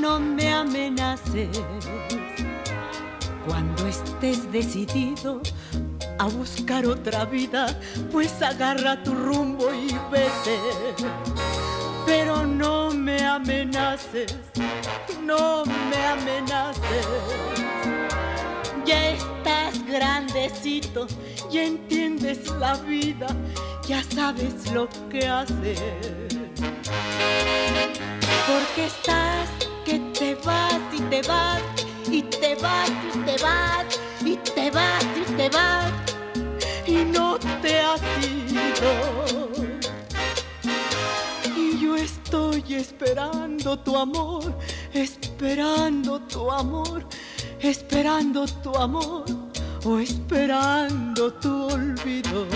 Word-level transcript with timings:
no 0.00 0.18
me 0.18 0.52
amenaces. 0.52 1.60
Cuando 3.46 3.86
estés 3.86 4.50
decidido 4.50 5.40
a 6.18 6.26
buscar 6.28 6.86
otra 6.86 7.26
vida, 7.26 7.78
pues 8.10 8.40
agarra 8.40 9.02
tu 9.02 9.12
rumbo 9.12 9.72
y 9.74 9.88
vete. 10.10 10.58
Pero 12.06 12.46
no 12.46 12.90
me 12.90 13.22
amenaces, 13.22 14.34
no 15.22 15.64
me 15.64 16.06
amenaces. 16.06 17.06
Ya 18.86 19.10
estás 19.10 19.86
grandecito 19.86 21.06
y 21.50 21.58
entiendes 21.58 22.48
la 22.58 22.76
vida, 22.76 23.26
ya 23.86 24.02
sabes 24.02 24.72
lo 24.72 24.88
que 25.10 25.28
hacer. 25.28 26.32
Porque 28.46 28.86
estás 28.86 29.48
que 29.84 29.98
te 30.18 30.34
vas 30.36 30.80
y 30.92 31.00
te 31.02 31.22
vas 31.22 31.62
y 32.10 32.22
te 32.22 32.54
vas 32.56 32.90
y 33.14 33.18
te 33.24 33.36
vas 33.42 33.84
y 34.24 34.36
te 34.36 34.70
vas 34.70 35.04
y 35.16 35.32
te 35.36 35.48
vas 35.48 35.92
y 36.86 37.04
no 37.04 37.38
te 37.60 37.80
has 37.80 38.00
ido. 38.20 39.48
Y 41.56 41.80
yo 41.80 41.96
estoy 41.96 42.74
esperando 42.74 43.78
tu 43.78 43.96
amor, 43.96 44.52
esperando 44.92 46.20
tu 46.20 46.50
amor, 46.50 47.06
esperando 47.60 48.46
tu 48.46 48.74
amor 48.76 49.24
o 49.84 49.98
esperando 49.98 51.32
tu 51.34 51.66
olvido. 51.68 52.46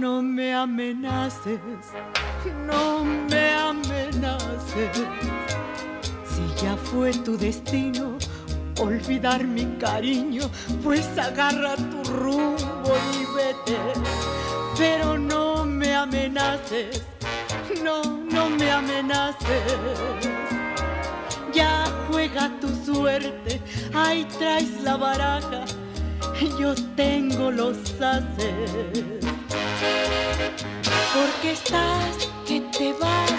No 0.00 0.22
me 0.22 0.54
amenaces, 0.54 1.60
no 2.66 3.04
me 3.04 3.52
amenaces. 3.52 4.96
Si 6.24 6.64
ya 6.64 6.74
fue 6.74 7.12
tu 7.12 7.36
destino 7.36 8.16
olvidar 8.78 9.44
mi 9.44 9.66
cariño, 9.78 10.48
pues 10.82 11.06
agarra 11.18 11.76
tu 11.76 12.02
rumbo 12.14 12.92
y 13.12 13.26
vete. 13.36 13.76
Pero 14.78 15.18
no 15.18 15.66
me 15.66 15.94
amenaces, 15.94 17.02
no, 17.84 18.00
no 18.02 18.48
me 18.48 18.70
amenaces. 18.70 19.62
Ya 21.52 21.84
juega 22.10 22.50
tu 22.58 22.68
suerte, 22.86 23.60
ahí 23.92 24.26
traes 24.38 24.82
la 24.82 24.96
baraja, 24.96 25.66
yo 26.58 26.74
tengo 26.96 27.50
los 27.50 27.76
haces. 28.00 29.20
Porque 31.14 31.52
estás 31.52 32.28
que 32.46 32.60
te 32.60 32.92
vas 32.94 33.32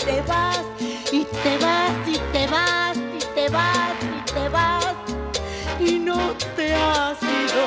y 0.00 0.04
te 0.04 0.22
vas 0.22 0.64
y 1.12 1.24
te 1.24 1.58
vas 1.58 2.08
y 2.08 2.18
te 2.32 2.46
vas 2.46 2.96
y 2.96 3.18
te 3.34 3.48
vas 3.50 3.96
y 4.02 4.32
te 4.32 4.48
vas 4.48 4.94
y 5.78 5.98
no 5.98 6.34
te 6.56 6.74
has 6.74 7.18
ido. 7.22 7.64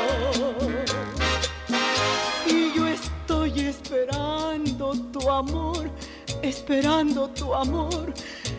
Y 2.48 2.76
yo 2.76 2.88
estoy 2.88 3.60
esperando 3.60 4.94
tu 5.14 5.30
amor, 5.30 5.90
esperando 6.42 7.30
tu 7.30 7.54
amor, 7.54 8.14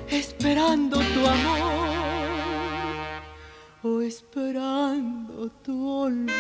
esperando 0.09 0.99
tu 0.99 1.27
amor 1.27 2.32
o 3.85 4.01
esperando 4.01 5.51
tu 5.65 5.89
olvido. 5.89 6.33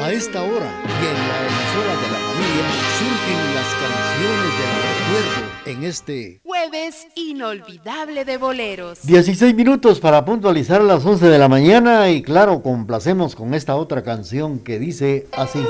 A 0.00 0.12
esta 0.12 0.42
hora 0.42 0.72
y 0.86 1.06
en 1.06 1.18
la 1.28 1.38
emisora 1.42 1.94
de 2.00 2.08
la 2.10 2.18
familia 2.18 2.66
surgen 2.98 3.40
las 3.54 3.70
canciones 3.82 4.50
del 4.58 4.72
recuerdo 4.86 5.42
en 5.66 5.84
este 5.84 6.40
jueves 6.44 7.06
inolvidable 7.16 8.24
de 8.24 8.36
boleros. 8.36 9.04
16 9.04 9.54
minutos 9.54 9.98
para 9.98 10.24
puntualizar 10.24 10.80
a 10.80 10.84
las 10.84 11.04
11 11.04 11.26
de 11.26 11.38
la 11.38 11.48
mañana 11.48 12.10
y 12.10 12.22
claro, 12.22 12.62
complacemos 12.62 13.34
con 13.34 13.54
esta 13.54 13.74
otra 13.74 14.02
canción 14.02 14.60
que 14.60 14.78
dice 14.78 15.26
así. 15.32 15.60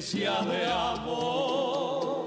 De 0.00 0.26
amor 0.66 2.24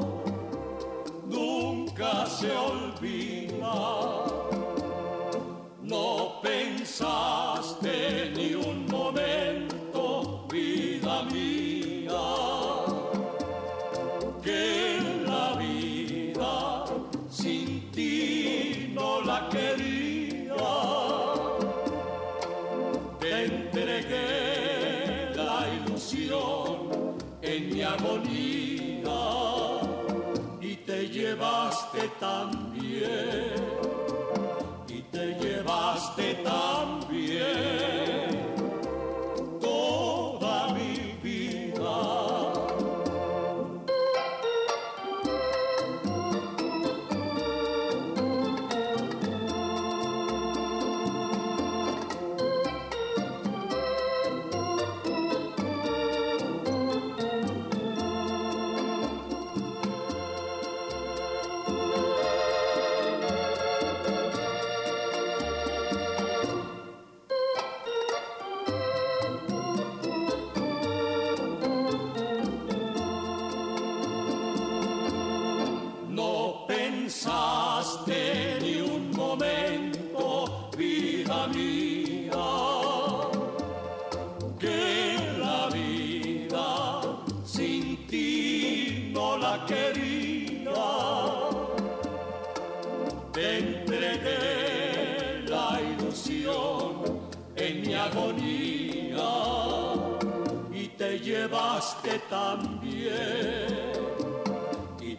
nunca 1.25 2.25
se 2.25 2.49
olvida. 2.49 3.73
No 5.81 6.41
pensaste 6.41 7.46
llevaste 32.19 32.56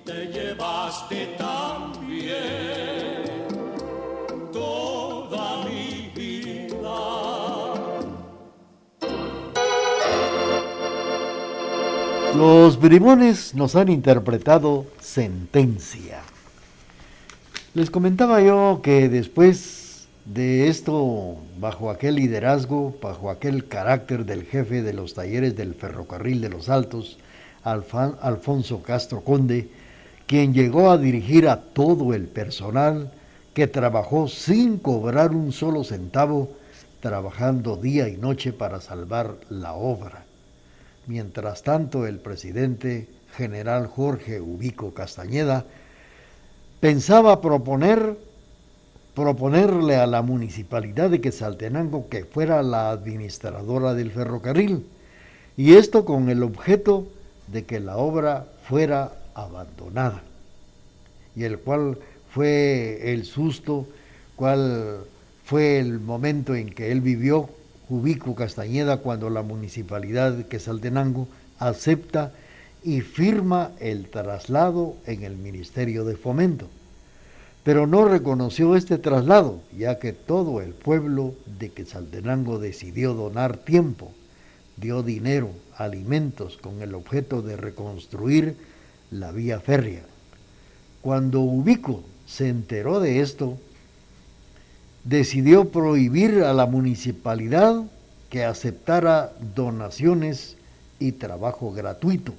te 0.09 0.27
llevaste 0.29 1.37
también 1.37 2.33
toda 4.51 5.67
mi 5.67 6.11
vida. 6.15 7.75
Los 12.35 12.81
bribones 12.81 13.55
nos 13.55 13.77
han 13.77 13.91
interpretado 13.91 14.87
sentencia. 14.99 16.23
Les 17.75 17.91
comentaba 17.91 18.41
yo 18.41 18.81
que 18.83 19.11
después 19.11 20.09
de 20.25 20.69
esto, 20.69 21.37
bajo 21.59 21.91
aquel 21.91 22.15
liderazgo, 22.15 22.97
bajo 23.03 23.29
aquel 23.29 23.69
carácter 23.69 24.25
del 24.25 24.45
jefe 24.45 24.81
de 24.83 24.95
los 24.95 25.13
talleres 25.13 25.55
del 25.55 25.75
ferrocarril 25.75 26.41
de 26.41 26.49
los 26.49 26.71
Altos, 26.71 27.19
Alfonso 27.63 28.83
Castro 28.83 29.21
Conde, 29.21 29.69
quien 30.29 30.53
llegó 30.53 30.91
a 30.91 30.99
dirigir 30.99 31.49
a 31.49 31.63
todo 31.63 32.13
el 32.13 32.29
personal 32.29 33.11
que 33.55 33.67
trabajó 33.67 34.29
sin 34.29 34.79
cobrar 34.79 35.33
un 35.33 35.53
solo 35.53 35.83
centavo, 35.83 36.51
trabajando 37.01 37.77
día 37.77 38.09
y 38.09 38.19
noche 38.19 38.53
para 38.53 38.81
salvar 38.81 39.37
la 39.49 39.73
obra. 39.73 40.27
Mientras 41.07 41.63
tanto, 41.63 42.07
el 42.07 42.19
presidente 42.19 43.09
general 43.37 43.87
Jorge 43.87 44.41
Ubico 44.41 44.93
Castañeda 44.93 45.65
pensaba 46.79 47.41
proponer 47.41 48.17
proponerle 49.15 49.97
a 49.97 50.07
la 50.07 50.23
municipalidad 50.23 51.11
de 51.11 51.21
Quetzaltenango 51.21 52.09
que 52.09 52.25
fuera 52.25 52.63
la 52.63 52.91
administradora 52.91 53.95
del 53.95 54.13
ferrocarril, 54.13 54.87
y 55.57 55.75
esto 55.75 56.05
con 56.05 56.29
el 56.29 56.45
objeto 56.45 57.09
de 57.49 57.65
que 57.65 57.81
la 57.81 57.97
obra 57.97 58.47
fuera 58.69 59.11
abandonada, 59.43 60.23
y 61.37 61.45
el 61.45 61.59
cual 61.59 61.99
fue 62.31 63.13
el 63.13 63.25
susto, 63.25 63.87
cuál 64.37 65.05
fue 65.45 65.79
el 65.79 66.01
momento 66.01 66.55
en 66.55 66.71
que 66.71 66.93
él 66.93 67.01
vivió, 67.01 67.49
Ubico 67.89 68.35
Castañeda, 68.35 68.99
cuando 68.99 69.31
la 69.31 69.43
municipalidad 69.43 70.33
de 70.33 70.47
Quetzaltenango 70.47 71.27
acepta 71.59 72.33
y 72.85 73.01
firma 73.01 73.73
el 73.81 74.09
traslado 74.09 74.97
en 75.07 75.23
el 75.23 75.37
Ministerio 75.37 76.05
de 76.05 76.17
Fomento. 76.17 76.69
Pero 77.65 77.87
no 77.87 78.05
reconoció 78.05 78.77
este 78.77 78.99
traslado, 78.99 79.61
ya 79.77 79.99
que 79.99 80.13
todo 80.13 80.61
el 80.61 80.73
pueblo 80.73 81.35
de 81.59 81.71
Quetzaltenango 81.71 82.59
decidió 82.59 83.15
donar 83.15 83.57
tiempo, 83.57 84.13
dio 84.77 85.03
dinero, 85.03 85.51
alimentos 85.77 86.57
con 86.59 86.83
el 86.83 86.95
objeto 86.95 87.43
de 87.43 87.57
reconstruir 87.57 88.57
la 89.11 89.33
vía 89.33 89.61
férrea. 89.61 90.03
Cuando 91.03 91.41
Ubico 91.41 92.03
se 92.27 92.49
enteró 92.49 93.01
de 93.01 93.21
esto, 93.21 93.57
decidió 95.05 95.71
prohibir 95.71 96.43
a 96.43 96.53
la 96.53 96.67
municipalidad 96.67 97.85
que 98.29 98.45
aceptara 98.45 99.33
donaciones 99.55 100.57
y 100.99 101.13
trabajo 101.13 101.73
gratuito. 101.73 102.35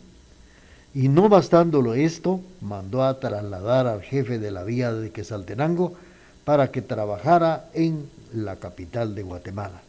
Y 0.94 1.07
no 1.07 1.30
bastándolo 1.30 1.94
esto, 1.94 2.42
mandó 2.62 3.04
a 3.04 3.19
trasladar 3.19 3.88
al 3.88 4.01
jefe 4.01 4.39
de 4.39 4.51
la 4.51 4.63
vía 4.63 4.92
de 4.94 5.12
Quesaltenango 5.12 5.94
para 6.45 6.71
que 6.71 6.81
trabajara 6.81 7.69
en 7.74 8.10
la 8.33 8.56
capital 8.57 9.16
de 9.16 9.24
Guatemala. 9.24 9.81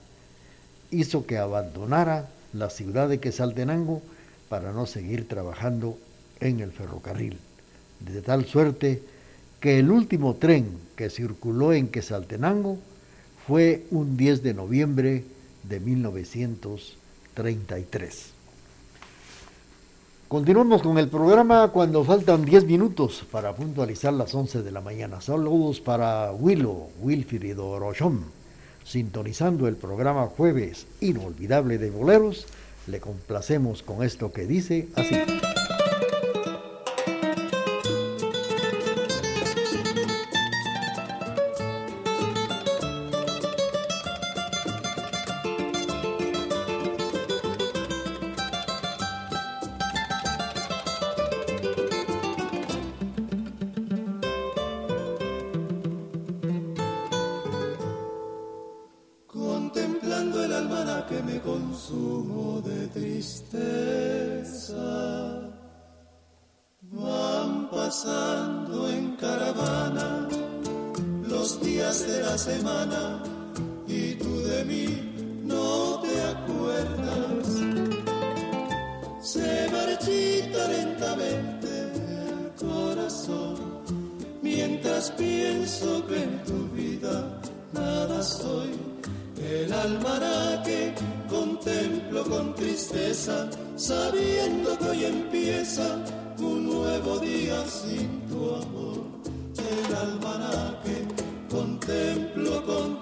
Hizo 0.90 1.26
que 1.26 1.38
abandonara 1.38 2.28
la 2.52 2.70
ciudad 2.70 3.08
de 3.08 3.20
Quesaltenango 3.20 4.02
para 4.48 4.72
no 4.72 4.86
seguir 4.86 5.28
trabajando 5.28 5.96
en 6.40 6.60
el 6.60 6.72
ferrocarril. 6.72 7.38
De 8.00 8.22
tal 8.22 8.46
suerte 8.46 9.02
que 9.60 9.78
el 9.78 9.90
último 9.90 10.34
tren 10.34 10.78
que 10.96 11.10
circuló 11.10 11.72
en 11.72 11.88
Quesaltenango 11.88 12.78
fue 13.46 13.84
un 13.90 14.16
10 14.16 14.42
de 14.42 14.54
noviembre 14.54 15.22
de 15.62 15.78
1933. 15.80 18.32
Continuamos 20.28 20.82
con 20.82 20.96
el 20.96 21.08
programa 21.08 21.68
cuando 21.72 22.02
faltan 22.04 22.44
10 22.44 22.64
minutos 22.64 23.24
para 23.32 23.52
puntualizar 23.52 24.12
las 24.12 24.32
11 24.32 24.62
de 24.62 24.70
la 24.70 24.80
mañana. 24.80 25.20
Saludos 25.20 25.80
para 25.80 26.30
Willow, 26.32 26.90
Wilfried 27.02 27.58
Orochón. 27.58 28.22
Sintonizando 28.84 29.66
el 29.66 29.74
programa 29.74 30.28
Jueves 30.28 30.86
Inolvidable 31.00 31.78
de 31.78 31.90
Boleros, 31.90 32.46
le 32.86 33.00
complacemos 33.00 33.82
con 33.82 34.04
esto 34.04 34.32
que 34.32 34.46
dice 34.46 34.86
así. 34.94 35.16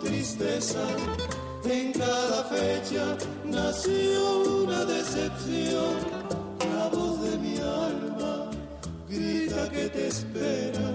tristeza. 0.08 0.80
En 1.64 1.92
cada 1.92 2.44
fecha 2.44 3.16
nació 3.44 4.62
una 4.64 4.84
decepción. 4.84 5.94
La 6.74 6.88
voz 6.88 7.22
de 7.22 7.36
mi 7.38 7.56
alma 7.58 8.50
grita 9.08 9.70
que 9.70 9.88
te 9.88 10.08
espera, 10.08 10.86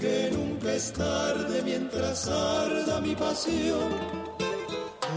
que 0.00 0.30
nunca 0.32 0.72
es 0.72 0.92
tarde 0.92 1.62
mientras 1.64 2.28
arda 2.28 3.00
mi 3.00 3.14
pasión. 3.16 3.90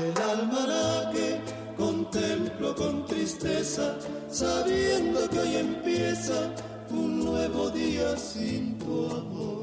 El 0.04 0.18
almanaque 0.34 1.40
contemplo 1.78 2.75
con 2.75 3.06
tristeza, 3.06 3.98
sabiendo 4.30 5.30
que 5.30 5.40
hoy 5.40 5.56
empieza 5.58 6.54
un 6.90 7.24
nuevo 7.25 7.70
día 7.70 8.18
sin 8.18 8.78
tu 8.80 9.06
amor. 9.12 9.61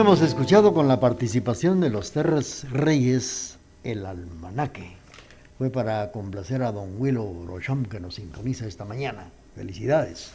Hemos 0.00 0.22
escuchado 0.22 0.72
con 0.72 0.88
la 0.88 0.98
participación 0.98 1.78
de 1.82 1.90
los 1.90 2.12
Terres 2.12 2.64
Reyes 2.70 3.58
el 3.84 4.06
almanaque. 4.06 4.92
Fue 5.58 5.68
para 5.68 6.10
complacer 6.10 6.62
a 6.62 6.72
don 6.72 6.98
Willow 6.98 7.44
Rocham 7.46 7.84
que 7.84 8.00
nos 8.00 8.14
sintoniza 8.14 8.66
esta 8.66 8.86
mañana. 8.86 9.26
Felicidades. 9.54 10.30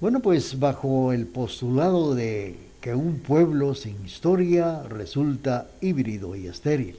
Bueno, 0.00 0.20
pues 0.20 0.58
bajo 0.58 1.12
el 1.12 1.26
postulado 1.26 2.14
de 2.14 2.56
que 2.80 2.94
un 2.94 3.18
pueblo 3.18 3.74
sin 3.74 4.02
historia 4.06 4.82
resulta 4.84 5.66
híbrido 5.82 6.34
y 6.34 6.46
estéril, 6.46 6.96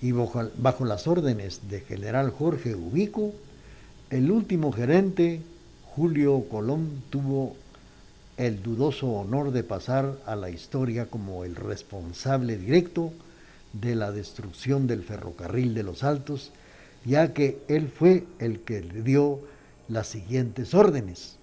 y 0.00 0.12
bajo, 0.12 0.84
las 0.84 1.08
órdenes 1.08 1.68
de 1.68 1.80
general 1.80 2.30
Jorge 2.30 2.76
Ubico, 2.76 3.32
el 4.10 4.30
último 4.30 4.70
gerente, 4.70 5.40
Julio 5.96 6.44
Colón, 6.48 7.02
tuvo 7.10 7.56
el 8.40 8.62
dudoso 8.62 9.06
honor 9.06 9.52
de 9.52 9.62
pasar 9.62 10.16
a 10.24 10.34
la 10.34 10.48
historia 10.48 11.04
como 11.10 11.44
el 11.44 11.54
responsable 11.54 12.56
directo 12.56 13.12
de 13.74 13.94
la 13.94 14.12
destrucción 14.12 14.86
del 14.86 15.02
ferrocarril 15.02 15.74
de 15.74 15.82
los 15.82 16.02
Altos, 16.04 16.50
ya 17.04 17.34
que 17.34 17.58
él 17.68 17.90
fue 17.94 18.24
el 18.38 18.60
que 18.60 18.80
le 18.80 19.02
dio 19.02 19.40
las 19.88 20.06
siguientes 20.06 20.72
órdenes. 20.72 21.36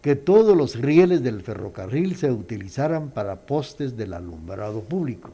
Que 0.00 0.16
todos 0.16 0.56
los 0.56 0.76
rieles 0.76 1.22
del 1.22 1.42
ferrocarril 1.42 2.16
se 2.16 2.32
utilizaran 2.32 3.10
para 3.10 3.36
postes 3.36 3.94
del 3.94 4.14
alumbrado 4.14 4.80
público. 4.80 5.28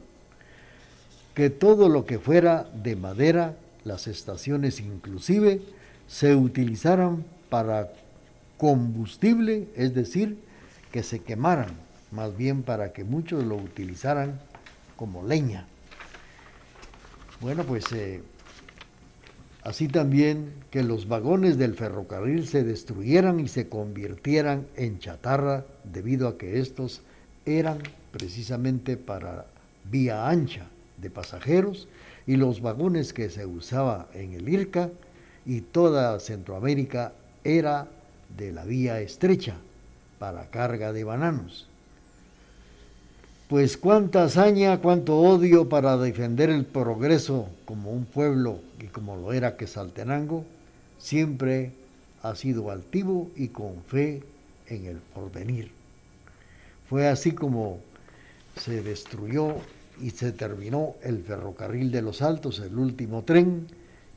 Que 1.33 1.49
todo 1.49 1.87
lo 1.87 2.05
que 2.05 2.19
fuera 2.19 2.69
de 2.73 2.97
madera, 2.97 3.55
las 3.85 4.07
estaciones 4.07 4.81
inclusive, 4.81 5.61
se 6.09 6.35
utilizaran 6.35 7.23
para 7.49 7.93
combustible, 8.63 9.67
es 9.75 9.93
decir, 9.93 10.37
que 10.93 11.03
se 11.03 11.19
quemaran, 11.19 11.71
más 12.11 12.37
bien 12.37 12.63
para 12.63 12.93
que 12.93 13.03
muchos 13.03 13.43
lo 13.43 13.57
utilizaran 13.57 14.39
como 14.95 15.21
leña. 15.21 15.67
Bueno, 17.41 17.65
pues 17.65 17.83
eh, 17.91 18.21
así 19.63 19.89
también 19.89 20.53
que 20.71 20.81
los 20.81 21.09
vagones 21.09 21.57
del 21.57 21.75
ferrocarril 21.75 22.47
se 22.47 22.63
destruyeran 22.63 23.41
y 23.41 23.49
se 23.49 23.67
convirtieran 23.67 24.65
en 24.77 24.97
chatarra 24.97 25.65
debido 25.83 26.29
a 26.29 26.37
que 26.37 26.61
estos 26.61 27.01
eran 27.45 27.79
precisamente 28.13 28.95
para 28.95 29.45
vía 29.91 30.29
ancha 30.29 30.67
de 30.99 31.09
pasajeros 31.09 31.89
y 32.25 32.37
los 32.37 32.61
vagones 32.61 33.11
que 33.11 33.29
se 33.29 33.45
usaba 33.45 34.07
en 34.13 34.31
el 34.31 34.47
IRCA 34.47 34.89
y 35.45 35.59
toda 35.59 36.17
Centroamérica 36.21 37.11
era 37.43 37.89
de 38.37 38.51
la 38.51 38.65
vía 38.65 38.99
estrecha 39.01 39.55
para 40.19 40.47
carga 40.47 40.93
de 40.93 41.03
bananos. 41.03 41.67
Pues 43.47 43.77
cuánta 43.77 44.23
hazaña, 44.23 44.79
cuánto 44.79 45.17
odio 45.17 45.69
para 45.69 45.97
defender 45.97 46.49
el 46.49 46.65
progreso 46.65 47.49
como 47.65 47.91
un 47.91 48.05
pueblo 48.05 48.59
y 48.79 48.85
como 48.87 49.15
lo 49.15 49.33
era 49.33 49.57
Quesaltenango, 49.57 50.45
siempre 50.97 51.71
ha 52.23 52.35
sido 52.35 52.71
altivo 52.71 53.29
y 53.35 53.49
con 53.49 53.83
fe 53.83 54.23
en 54.67 54.85
el 54.85 54.97
porvenir. 54.97 55.71
Fue 56.89 57.07
así 57.07 57.33
como 57.33 57.79
se 58.57 58.81
destruyó 58.81 59.55
y 60.01 60.11
se 60.11 60.31
terminó 60.31 60.95
el 61.03 61.21
ferrocarril 61.21 61.91
de 61.91 62.01
los 62.01 62.21
Altos, 62.21 62.59
el 62.59 62.77
último 62.77 63.23
tren, 63.23 63.67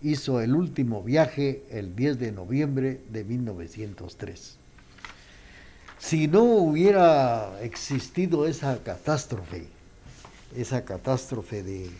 hizo 0.03 0.41
el 0.41 0.55
último 0.55 1.03
viaje 1.03 1.62
el 1.71 1.97
10 1.97 2.19
de 2.19 2.33
noviembre 2.33 3.00
de 3.11 3.25
1903. 3.25 4.57
Si 5.99 6.29
no 6.29 6.45
hubiera 6.45 7.61
existido 7.62 8.47
esa 8.47 8.83
catástrofe, 8.83 9.65
esa 10.57 10.85
catástrofe 10.85 11.62
de 11.62 11.91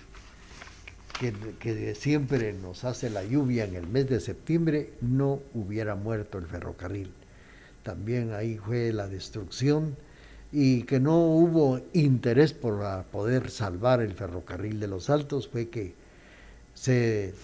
que, 1.59 1.95
siempre 1.95 2.53
nos 2.53 2.85
hace 2.85 3.09
la 3.11 3.25
lluvia 3.25 3.65
en 3.65 3.75
el 3.75 3.87
mes 3.87 4.09
de 4.09 4.21
septiembre, 4.21 4.91
no 5.01 5.41
hubiera 5.55 5.95
muerto 5.95 6.39
el 6.39 6.47
ferrocarril. 6.47 7.11
También 7.83 8.33
ahí 8.33 8.59
fue 8.59 8.93
la 8.93 9.09
destrucción 9.09 9.97
y 10.53 10.83
que 10.83 11.01
no 11.01 11.19
hubo 11.27 11.81
interés 11.93 12.53
por 12.53 13.05
poder 13.05 13.51
salvar 13.51 14.01
el 14.03 14.13
ferrocarril 14.13 14.79
de 14.79 14.89
los 14.89 15.09
Altos, 15.11 15.49
fue 15.49 15.69
que 15.69 15.95
se, 16.75 17.35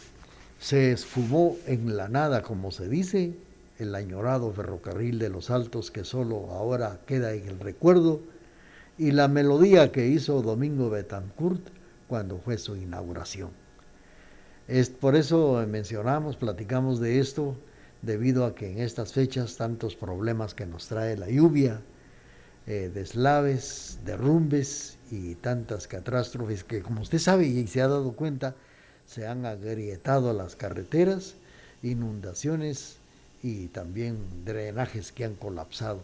se 0.63 0.93
esfumó 0.93 1.57
en 1.67 1.97
la 1.97 2.09
nada, 2.09 2.43
como 2.43 2.71
se 2.71 2.89
dice, 2.89 3.35
el 3.81 3.97
añorado 3.97 4.53
ferrocarril 4.53 5.19
de 5.19 5.29
los 5.29 5.51
Altos 5.51 5.91
que 5.91 6.05
solo 6.05 6.53
ahora 6.53 7.01
queda 7.05 7.33
en 7.33 7.49
el 7.49 7.59
recuerdo, 7.59 8.21
y 8.97 9.11
la 9.11 9.27
melodía 9.27 9.91
que 9.91 10.07
hizo 10.07 10.41
Domingo 10.41 10.89
Betancourt 10.89 11.61
cuando 12.07 12.39
fue 12.39 12.59
su 12.59 12.77
inauguración. 12.77 13.51
Es 14.69 14.89
por 14.89 15.17
eso 15.17 15.65
mencionamos, 15.69 16.37
platicamos 16.37 17.01
de 17.01 17.19
esto, 17.19 17.57
debido 18.03 18.45
a 18.45 18.55
que 18.55 18.71
en 18.71 18.79
estas 18.79 19.13
fechas 19.13 19.57
tantos 19.57 19.97
problemas 19.97 20.55
que 20.55 20.67
nos 20.67 20.87
trae 20.87 21.17
la 21.17 21.29
lluvia, 21.29 21.81
eh, 22.69 22.89
deslaves, 22.95 23.99
derrumbes 24.05 24.97
y 25.11 25.35
tantas 25.35 25.89
catástrofes 25.89 26.63
que 26.63 26.83
como 26.83 27.03
usted 27.03 27.19
sabe 27.19 27.47
y 27.47 27.67
se 27.67 27.83
ha 27.83 27.89
dado 27.89 28.13
cuenta, 28.13 28.55
se 29.07 29.27
han 29.27 29.47
agrietado 29.47 30.33
las 30.33 30.57
carreteras, 30.57 31.35
inundaciones, 31.83 32.97
y 33.43 33.67
también 33.69 34.19
drenajes 34.45 35.13
que 35.13 35.25
han 35.25 35.35
colapsado. 35.35 36.03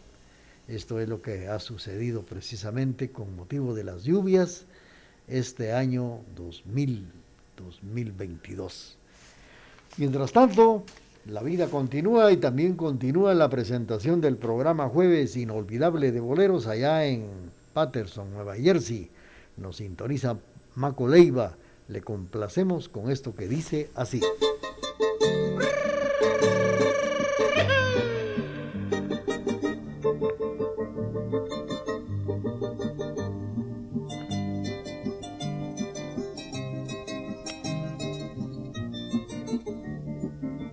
Esto 0.67 1.01
es 1.01 1.09
lo 1.09 1.23
que 1.23 1.49
ha 1.49 1.61
sucedido 1.61 2.23
precisamente 2.23 3.11
con 3.11 3.35
motivo 3.37 3.75
de 3.75 3.85
las 3.85 4.03
lluvias 4.05 4.65
este 5.29 5.73
año 5.73 6.19
2000, 6.37 7.07
2022. 7.57 8.97
Mientras 9.97 10.33
tanto, 10.33 10.85
la 11.27 11.43
vida 11.43 11.69
continúa 11.69 12.33
y 12.33 12.37
también 12.37 12.75
continúa 12.75 13.35
la 13.35 13.49
presentación 13.49 14.21
del 14.21 14.37
programa 14.37 14.89
Jueves 14.89 15.37
Inolvidable 15.37 16.13
de 16.13 16.21
Boleros 16.21 16.67
allá 16.67 17.07
en 17.07 17.29
Patterson, 17.73 18.33
Nueva 18.33 18.57
Jersey. 18.57 19.11
Nos 19.57 19.77
sintoniza 19.77 20.37
Maco 20.75 21.09
Leiva. 21.09 21.55
Le 21.89 22.03
complacemos 22.03 22.89
con 22.89 23.11
esto 23.11 23.35
que 23.35 23.49
dice 23.49 23.91
así. 23.95 24.21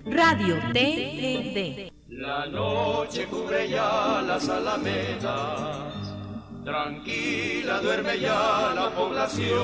Radio 0.05 0.57
TED. 0.73 1.91
La 2.09 2.45
noche 2.47 3.25
cubre 3.27 3.69
ya 3.69 4.21
las 4.25 4.47
alamedas, 4.49 5.93
tranquila 6.63 7.79
duerme 7.81 8.19
ya 8.19 8.73
la 8.73 8.89
población, 8.95 9.55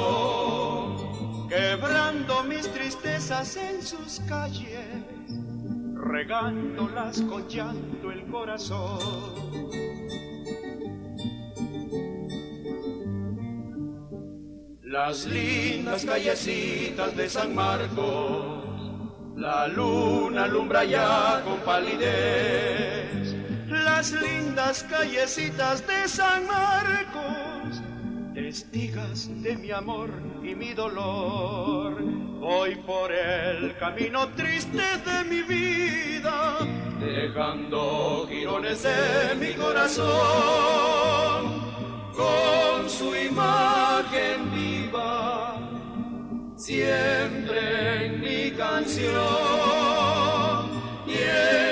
quebrando 1.51 2.43
mis 2.43 2.65
tristezas 2.71 3.57
en 3.57 3.81
sus 3.81 4.21
calles, 4.21 4.87
regándolas 5.95 7.21
con 7.23 7.45
llanto 7.49 8.09
el 8.09 8.25
corazón. 8.27 9.69
Las 14.83 15.25
lindas 15.25 16.05
callecitas 16.05 17.17
de 17.17 17.29
San 17.29 17.53
Marcos 17.53 18.61
la 19.35 19.67
luna 19.67 20.45
alumbra 20.45 20.85
ya 20.85 21.41
con 21.43 21.57
palidez 21.59 23.35
las 23.71 24.11
lindas 24.11 24.83
callecitas 24.83 25.85
de 25.87 26.07
San 26.07 26.45
Marcos, 26.47 27.40
testigas 28.51 29.29
de 29.41 29.55
mi 29.55 29.71
amor 29.71 30.09
y 30.43 30.53
mi 30.55 30.73
dolor. 30.73 31.95
Voy 32.41 32.75
por 32.85 33.09
el 33.09 33.77
camino 33.77 34.27
triste 34.35 34.83
de 35.05 35.23
mi 35.23 35.41
vida, 35.41 36.57
dejando 36.99 38.27
girones 38.27 38.83
en 38.83 39.39
mi 39.39 39.53
corazón, 39.53 40.09
con 42.13 42.89
su 42.89 43.15
imagen 43.15 44.51
viva 44.53 45.57
siempre 46.57 48.05
en 48.05 48.19
mi 48.19 48.51
canción. 48.51 49.13
Y 51.07 51.13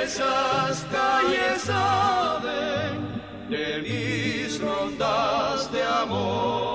esas 0.03 0.85
calles 0.89 1.61
saben 1.61 3.19
de 3.49 3.81
mis 3.81 4.61
rondas 4.61 5.69
de 5.73 5.83
amor. 5.83 6.68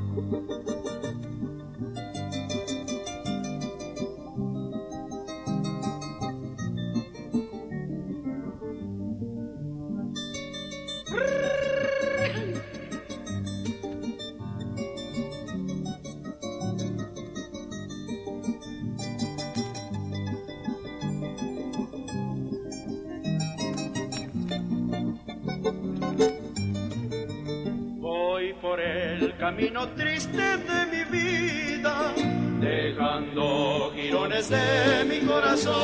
camino 29.38 29.88
triste 29.96 30.36
de 30.36 30.86
mi 30.86 31.04
vida, 31.04 32.12
dejando 32.60 33.92
girones 33.94 34.48
de 34.48 35.04
mi 35.08 35.20
corazón 35.26 35.76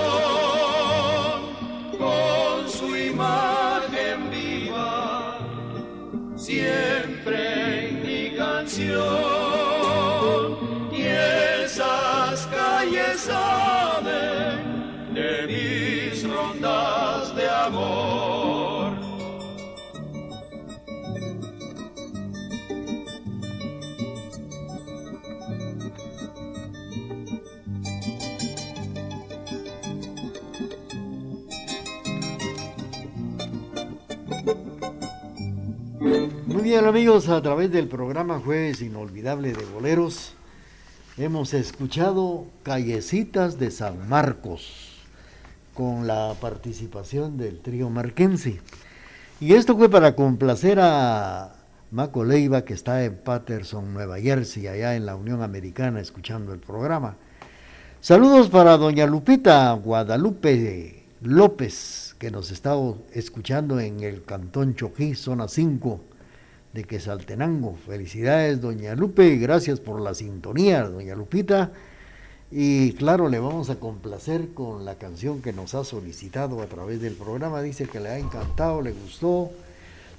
con 1.98 2.68
su 2.68 2.96
imagen 2.96 4.30
viva, 4.30 5.38
siempre 6.36 7.88
en 7.88 8.02
mi 8.02 8.36
canción. 8.36 8.92
Y 10.92 11.02
esas 11.02 12.46
calles 12.46 13.20
saben 13.20 15.14
de 15.14 15.46
mis 15.46 16.28
rondas 16.28 16.83
bien 36.74 36.86
amigos, 36.86 37.28
a 37.28 37.40
través 37.40 37.70
del 37.70 37.86
programa 37.86 38.40
Jueves 38.40 38.82
Inolvidable 38.82 39.52
de 39.52 39.64
Boleros 39.64 40.32
hemos 41.16 41.54
escuchado 41.54 42.46
Callecitas 42.64 43.60
de 43.60 43.70
San 43.70 44.08
Marcos 44.08 44.90
con 45.72 46.08
la 46.08 46.34
participación 46.40 47.38
del 47.38 47.60
trío 47.60 47.90
marquense. 47.90 48.60
Y 49.38 49.54
esto 49.54 49.76
fue 49.76 49.88
para 49.88 50.16
complacer 50.16 50.80
a 50.80 51.54
Maco 51.92 52.24
Leiva 52.24 52.64
que 52.64 52.74
está 52.74 53.04
en 53.04 53.18
Patterson, 53.18 53.94
Nueva 53.94 54.18
Jersey, 54.18 54.66
allá 54.66 54.96
en 54.96 55.06
la 55.06 55.14
Unión 55.14 55.44
Americana, 55.44 56.00
escuchando 56.00 56.52
el 56.52 56.58
programa. 56.58 57.14
Saludos 58.00 58.48
para 58.48 58.76
doña 58.78 59.06
Lupita 59.06 59.72
Guadalupe 59.74 61.04
López, 61.22 62.16
que 62.18 62.32
nos 62.32 62.50
está 62.50 62.74
escuchando 63.12 63.78
en 63.78 64.00
el 64.00 64.24
Cantón 64.24 64.74
Chojí, 64.74 65.14
zona 65.14 65.46
5 65.46 66.13
de 66.74 66.84
Quesaltenango. 66.84 67.76
Felicidades, 67.86 68.60
doña 68.60 68.94
Lupe, 68.94 69.36
gracias 69.36 69.78
por 69.80 70.00
la 70.00 70.12
sintonía, 70.12 70.82
doña 70.82 71.14
Lupita. 71.14 71.70
Y 72.50 72.92
claro, 72.94 73.28
le 73.28 73.38
vamos 73.38 73.70
a 73.70 73.76
complacer 73.76 74.48
con 74.52 74.84
la 74.84 74.96
canción 74.96 75.40
que 75.40 75.52
nos 75.52 75.74
ha 75.74 75.84
solicitado 75.84 76.60
a 76.60 76.66
través 76.66 77.00
del 77.00 77.14
programa. 77.14 77.62
Dice 77.62 77.86
que 77.86 78.00
le 78.00 78.10
ha 78.10 78.18
encantado, 78.18 78.82
le 78.82 78.92
gustó, 78.92 79.50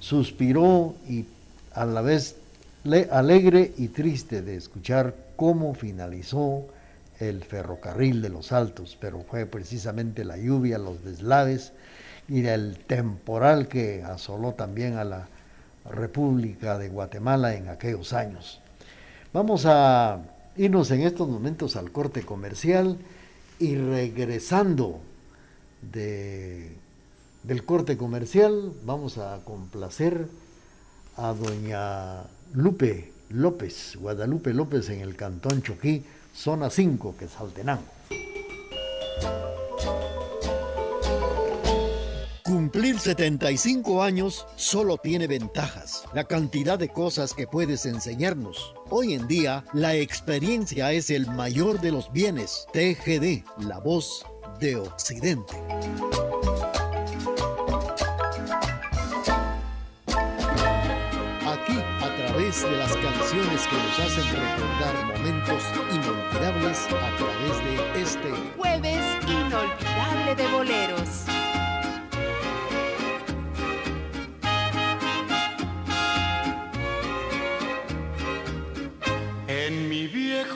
suspiró 0.00 0.94
y 1.08 1.26
a 1.72 1.84
la 1.84 2.00
vez 2.00 2.36
le 2.84 3.08
alegre 3.10 3.72
y 3.76 3.88
triste 3.88 4.42
de 4.42 4.56
escuchar 4.56 5.14
cómo 5.36 5.74
finalizó 5.74 6.64
el 7.20 7.44
ferrocarril 7.44 8.22
de 8.22 8.28
los 8.28 8.52
Altos, 8.52 8.96
pero 9.00 9.20
fue 9.20 9.46
precisamente 9.46 10.24
la 10.24 10.36
lluvia, 10.36 10.78
los 10.78 11.04
deslaves 11.04 11.72
y 12.28 12.44
el 12.46 12.78
temporal 12.86 13.68
que 13.68 14.02
asoló 14.02 14.52
también 14.52 14.96
a 14.96 15.04
la 15.04 15.28
República 15.90 16.78
de 16.78 16.88
Guatemala 16.88 17.54
en 17.54 17.68
aquellos 17.68 18.12
años. 18.12 18.60
Vamos 19.32 19.64
a 19.66 20.20
irnos 20.56 20.90
en 20.90 21.02
estos 21.02 21.28
momentos 21.28 21.76
al 21.76 21.92
corte 21.92 22.22
comercial 22.22 22.98
y 23.58 23.76
regresando 23.76 25.00
de, 25.92 26.72
del 27.42 27.64
corte 27.64 27.96
comercial 27.96 28.72
vamos 28.84 29.18
a 29.18 29.40
complacer 29.44 30.28
a 31.16 31.32
doña 31.32 32.24
Lupe 32.54 33.12
López, 33.30 33.96
Guadalupe 33.96 34.52
López 34.52 34.88
en 34.90 35.00
el 35.00 35.16
Cantón 35.16 35.62
Choquí, 35.62 36.04
zona 36.34 36.70
5, 36.70 37.16
que 37.18 37.24
es 37.24 37.36
Altenango. 37.38 37.82
Cumplir 42.46 43.00
75 43.00 44.04
años 44.04 44.46
solo 44.54 44.98
tiene 44.98 45.26
ventajas, 45.26 46.04
la 46.14 46.22
cantidad 46.22 46.78
de 46.78 46.88
cosas 46.88 47.34
que 47.34 47.48
puedes 47.48 47.86
enseñarnos. 47.86 48.72
Hoy 48.88 49.14
en 49.14 49.26
día, 49.26 49.64
la 49.72 49.96
experiencia 49.96 50.92
es 50.92 51.10
el 51.10 51.26
mayor 51.26 51.80
de 51.80 51.90
los 51.90 52.12
bienes. 52.12 52.68
TGD, 52.72 53.42
la 53.66 53.80
voz 53.80 54.24
de 54.60 54.76
Occidente. 54.76 55.56
Aquí, 61.44 61.78
a 62.00 62.16
través 62.16 62.62
de 62.62 62.76
las 62.76 62.96
canciones 62.96 63.66
que 63.66 63.76
nos 63.76 63.98
hacen 63.98 64.24
recordar 64.24 65.18
momentos 65.18 65.64
inolvidables 65.92 66.78
a 66.92 67.16
través 67.16 67.64
de 67.64 68.02
este 68.02 68.30
jueves 68.56 69.04
inolvidable 69.26 70.34
de 70.36 70.52
boleros. 70.52 71.35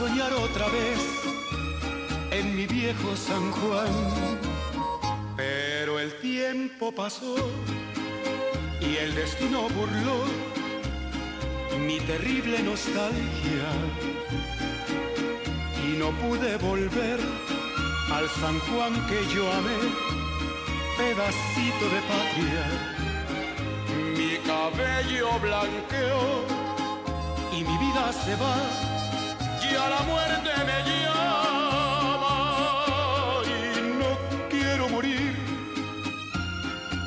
soñar 0.00 0.32
otra 0.32 0.66
vez 0.68 0.98
en 2.30 2.56
mi 2.56 2.66
viejo 2.66 3.14
San 3.14 3.50
Juan. 3.52 3.94
Pero 5.36 6.00
el 6.00 6.10
tiempo 6.20 6.90
pasó 6.90 7.36
y 8.80 8.96
el 8.96 9.14
destino 9.14 9.68
burló 9.76 10.18
mi 11.86 12.00
terrible 12.00 12.62
nostalgia. 12.62 13.68
Y 15.86 15.98
no 15.98 16.08
pude 16.22 16.56
volver 16.56 17.20
al 18.10 18.26
San 18.40 18.58
Juan 18.66 18.94
que 19.08 19.20
yo 19.34 19.44
amé, 19.52 19.80
pedacito 20.96 21.84
de 21.94 22.00
patria. 22.12 22.64
Mi 24.16 24.32
cabello 24.48 25.28
blanqueó 25.46 26.22
y 27.52 27.64
mi 27.68 27.76
vida 27.84 28.10
se 28.24 28.34
va 28.36 28.99
y 29.70 29.74
a 29.74 29.88
la 29.88 30.00
muerte 30.02 30.50
me 30.68 30.78
llamaba 30.88 32.36
y 33.46 33.48
no 34.00 34.10
quiero 34.48 34.88
morir 34.88 35.36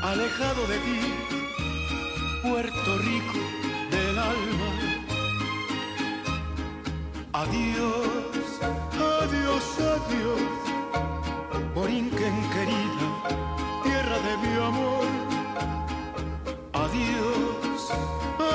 alejado 0.01 0.67
de 0.67 0.77
ti, 0.79 0.99
Puerto 2.41 2.97
Rico 2.99 3.39
del 3.91 4.17
alma. 4.19 4.69
Adiós, 7.33 8.59
adiós, 9.21 9.65
adiós, 9.95 10.41
Borinquen 11.73 12.35
querida, 12.53 13.07
tierra 13.83 14.17
de 14.27 14.33
mi 14.43 14.53
amor. 14.69 15.07
Adiós, 16.73 17.81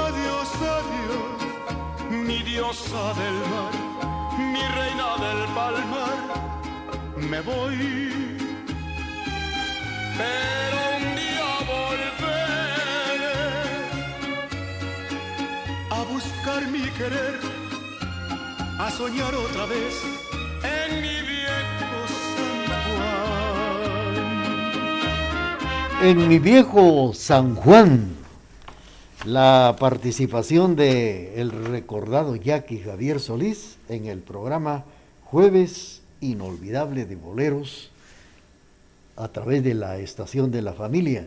adiós, 0.07 0.51
adiós, 0.79 1.39
mi 2.11 2.39
diosa 2.43 3.15
del 3.15 3.39
mar 3.51 3.98
mi 4.39 4.63
reina 4.79 5.17
del 5.25 5.43
palmar. 5.55 6.17
Me 7.31 7.41
voy, 7.41 7.79
pero 10.17 10.79
un 10.97 11.05
día 11.21 11.51
volveré 11.73 12.47
a 15.91 15.99
buscar 16.13 16.61
mi 16.69 16.85
querer, 16.99 17.41
a 18.79 18.91
soñar 18.91 19.35
otra 19.35 19.67
vez 19.67 19.95
en 20.63 21.03
mi 21.03 21.21
viejo 21.33 21.99
San 22.37 22.59
Juan. 22.97 23.19
En 26.03 26.29
mi 26.29 26.39
viejo 26.39 27.13
San 27.13 27.55
Juan, 27.57 28.18
la 29.25 29.77
participación 29.79 30.77
de 30.77 31.41
el 31.41 31.51
recordado 31.51 32.37
Jackie 32.37 32.79
Javier 32.79 33.21
Solís 33.21 33.77
en 33.89 34.07
el 34.07 34.21
programa 34.21 34.85
Jueves 35.25 36.03
Inolvidable 36.21 37.05
de 37.05 37.17
Boleros 37.17 37.91
a 39.17 39.29
través 39.29 39.65
de 39.65 39.75
la 39.75 39.99
estación 39.99 40.51
de 40.51 40.63
la 40.63 40.73
familia. 40.73 41.27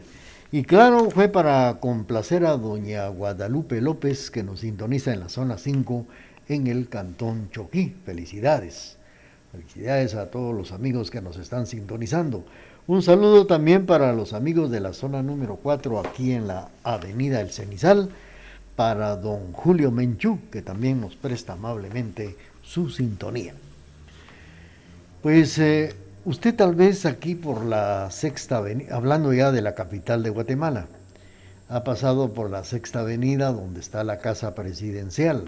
Y 0.53 0.63
claro, 0.63 1.09
fue 1.11 1.27
para 1.27 1.79
complacer 1.79 2.45
a 2.45 2.57
doña 2.57 3.07
Guadalupe 3.09 3.81
López 3.81 4.31
que 4.31 4.43
nos 4.43 4.61
sintoniza 4.61 5.13
en 5.13 5.19
la 5.19 5.29
zona 5.29 5.57
5 5.57 6.05
en 6.49 6.67
el 6.67 6.87
Cantón 6.87 7.49
Choquí. 7.51 7.93
Felicidades. 8.05 8.97
Felicidades 9.51 10.15
a 10.15 10.31
todos 10.31 10.55
los 10.55 10.71
amigos 10.71 11.11
que 11.11 11.21
nos 11.21 11.37
están 11.37 11.67
sintonizando. 11.67 12.43
Un 12.87 13.03
saludo 13.03 13.45
también 13.45 13.85
para 13.85 14.11
los 14.11 14.33
amigos 14.33 14.71
de 14.71 14.79
la 14.79 14.93
zona 14.93 15.21
número 15.21 15.55
4 15.55 15.99
aquí 15.99 16.31
en 16.31 16.47
la 16.47 16.69
Avenida 16.83 17.39
El 17.39 17.51
Cenizal, 17.51 18.09
para 18.75 19.15
don 19.17 19.53
Julio 19.53 19.91
Menchú, 19.91 20.39
que 20.51 20.63
también 20.63 20.99
nos 20.99 21.15
presta 21.15 21.53
amablemente 21.53 22.35
su 22.63 22.89
sintonía. 22.89 23.53
Pues 25.21 25.59
eh, 25.59 25.93
usted 26.25 26.55
tal 26.55 26.73
vez 26.73 27.05
aquí 27.05 27.35
por 27.35 27.63
la 27.63 28.09
sexta 28.09 28.57
avenida, 28.57 28.95
hablando 28.95 29.31
ya 29.31 29.51
de 29.51 29.61
la 29.61 29.75
capital 29.75 30.23
de 30.23 30.31
Guatemala, 30.31 30.87
ha 31.69 31.83
pasado 31.83 32.33
por 32.33 32.49
la 32.49 32.63
sexta 32.63 33.01
avenida 33.01 33.51
donde 33.51 33.79
está 33.79 34.03
la 34.03 34.17
casa 34.17 34.55
presidencial. 34.55 35.45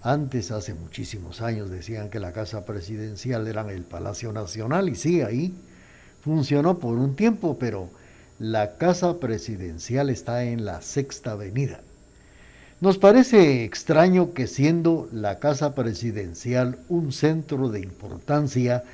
Antes, 0.00 0.52
hace 0.52 0.74
muchísimos 0.74 1.40
años, 1.40 1.70
decían 1.70 2.08
que 2.08 2.20
la 2.20 2.32
casa 2.32 2.64
presidencial 2.64 3.48
era 3.48 3.68
el 3.72 3.82
Palacio 3.82 4.32
Nacional 4.32 4.88
y 4.88 4.94
sí, 4.94 5.22
ahí 5.22 5.52
funcionó 6.22 6.78
por 6.78 6.98
un 6.98 7.16
tiempo, 7.16 7.56
pero 7.58 7.88
la 8.38 8.76
casa 8.76 9.18
presidencial 9.18 10.10
está 10.10 10.44
en 10.44 10.64
la 10.64 10.80
sexta 10.82 11.32
avenida. 11.32 11.80
Nos 12.80 12.98
parece 12.98 13.64
extraño 13.64 14.32
que 14.34 14.46
siendo 14.46 15.08
la 15.12 15.40
casa 15.40 15.74
presidencial 15.74 16.78
un 16.88 17.12
centro 17.12 17.70
de 17.70 17.80
importancia 17.80 18.84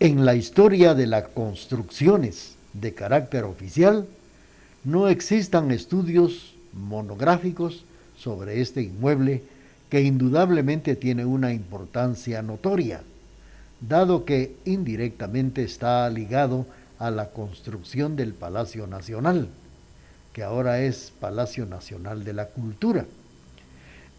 en 0.00 0.24
la 0.24 0.34
historia 0.34 0.94
de 0.94 1.06
las 1.06 1.28
construcciones 1.28 2.56
de 2.72 2.94
carácter 2.94 3.44
oficial, 3.44 4.06
no 4.84 5.08
existan 5.08 5.70
estudios 5.70 6.54
monográficos 6.72 7.84
sobre 8.16 8.60
este 8.60 8.82
inmueble 8.82 9.42
que 9.88 10.02
indudablemente 10.02 10.96
tiene 10.96 11.24
una 11.24 11.52
importancia 11.52 12.42
notoria, 12.42 13.02
dado 13.80 14.24
que 14.24 14.56
indirectamente 14.64 15.62
está 15.62 16.08
ligado 16.10 16.66
a 16.98 17.10
la 17.10 17.30
construcción 17.30 18.16
del 18.16 18.34
Palacio 18.34 18.86
Nacional, 18.86 19.48
que 20.32 20.42
ahora 20.42 20.80
es 20.80 21.12
Palacio 21.20 21.66
Nacional 21.66 22.24
de 22.24 22.32
la 22.32 22.46
Cultura. 22.46 23.06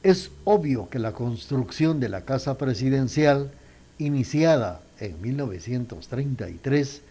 Es 0.02 0.32
obvio 0.46 0.90
que 0.90 1.00
la 1.00 1.12
construcción 1.12 2.00
de 2.00 2.10
la 2.10 2.22
Casa 2.22 2.58
Presidencial, 2.58 3.52
iniciada 3.98 4.82
en 5.00 5.22
1933 5.22 7.02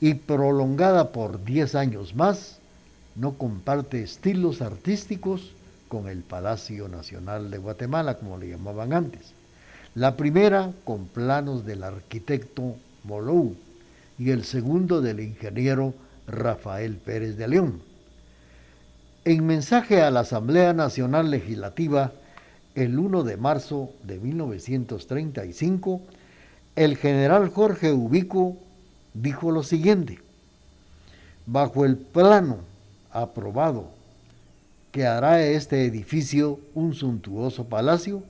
y 0.00 0.14
prolongada 0.14 1.12
por 1.12 1.44
10 1.44 1.74
años 1.74 2.14
más, 2.14 2.58
no 3.14 3.36
comparte 3.36 4.02
estilos 4.02 4.62
artísticos 4.62 5.52
con 5.88 6.08
el 6.08 6.20
Palacio 6.20 6.88
Nacional 6.88 7.50
de 7.50 7.58
Guatemala, 7.58 8.16
como 8.16 8.38
le 8.38 8.48
llamaban 8.48 8.94
antes. 8.94 9.34
La 9.94 10.16
primera 10.16 10.72
con 10.84 11.04
planos 11.04 11.66
del 11.66 11.82
arquitecto 11.82 12.76
Molou 13.04 13.54
y 14.18 14.30
el 14.30 14.44
segundo 14.44 15.02
del 15.02 15.20
ingeniero 15.20 15.92
Rafael 16.26 16.96
Pérez 16.96 17.36
de 17.36 17.46
León. 17.46 17.82
En 19.26 19.44
mensaje 19.44 20.00
a 20.00 20.10
la 20.10 20.20
Asamblea 20.20 20.72
Nacional 20.72 21.30
Legislativa 21.30 22.12
el 22.74 22.98
1 22.98 23.22
de 23.22 23.36
marzo 23.36 23.90
de 24.02 24.18
1935, 24.18 26.00
el 26.74 26.96
general 26.96 27.50
Jorge 27.50 27.92
Ubico 27.92 28.56
dijo 29.12 29.50
lo 29.50 29.62
siguiente, 29.62 30.20
bajo 31.44 31.84
el 31.84 31.98
plano 31.98 32.60
aprobado 33.10 33.90
que 34.90 35.06
hará 35.06 35.42
este 35.42 35.84
edificio 35.84 36.60
un 36.74 36.94
suntuoso 36.94 37.66
palacio, 37.66 38.22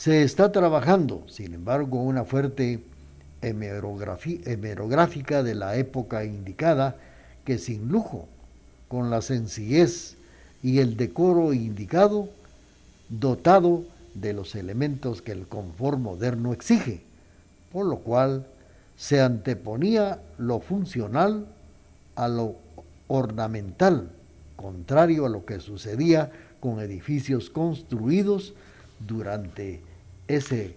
se 0.00 0.22
está 0.22 0.50
trabajando, 0.50 1.24
sin 1.28 1.52
embargo, 1.52 2.02
una 2.02 2.24
fuerte 2.24 2.82
hemerográfica 3.42 5.42
de 5.42 5.54
la 5.54 5.76
época 5.76 6.24
indicada 6.24 6.96
que 7.44 7.58
sin 7.58 7.88
lujo, 7.88 8.26
con 8.88 9.10
la 9.10 9.20
sencillez 9.20 10.16
y 10.62 10.78
el 10.78 10.96
decoro 10.96 11.52
indicado, 11.52 12.30
dotado 13.10 13.84
de 14.14 14.32
los 14.32 14.54
elementos 14.54 15.20
que 15.20 15.32
el 15.32 15.46
confort 15.46 15.98
moderno 15.98 16.54
exige, 16.54 17.02
por 17.70 17.84
lo 17.84 17.98
cual 17.98 18.46
se 18.96 19.20
anteponía 19.20 20.18
lo 20.38 20.60
funcional 20.60 21.44
a 22.16 22.26
lo 22.26 22.56
ornamental, 23.06 24.08
contrario 24.56 25.26
a 25.26 25.28
lo 25.28 25.44
que 25.44 25.60
sucedía 25.60 26.32
con 26.58 26.80
edificios 26.80 27.50
construidos 27.50 28.54
durante 29.06 29.89
ese 30.36 30.74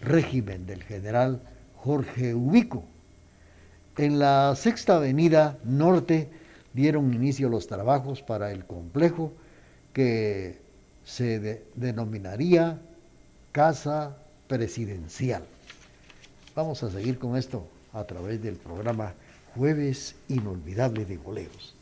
régimen 0.00 0.66
del 0.66 0.82
general 0.82 1.40
Jorge 1.76 2.34
Ubico. 2.34 2.84
En 3.96 4.18
la 4.18 4.54
Sexta 4.56 4.96
Avenida 4.96 5.58
Norte 5.64 6.28
dieron 6.74 7.14
inicio 7.14 7.48
los 7.48 7.66
trabajos 7.66 8.22
para 8.22 8.52
el 8.52 8.64
complejo 8.64 9.32
que 9.92 10.58
se 11.04 11.62
denominaría 11.74 12.78
Casa 13.52 14.16
Presidencial. 14.48 15.44
Vamos 16.54 16.82
a 16.82 16.90
seguir 16.90 17.18
con 17.18 17.36
esto 17.36 17.66
a 17.92 18.04
través 18.04 18.42
del 18.42 18.56
programa 18.56 19.14
Jueves 19.54 20.14
Inolvidable 20.28 21.06
de 21.06 21.16
Boleros. 21.16 21.74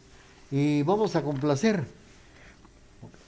Y 0.50 0.82
vamos 0.82 1.16
a 1.16 1.22
complacer, 1.22 1.84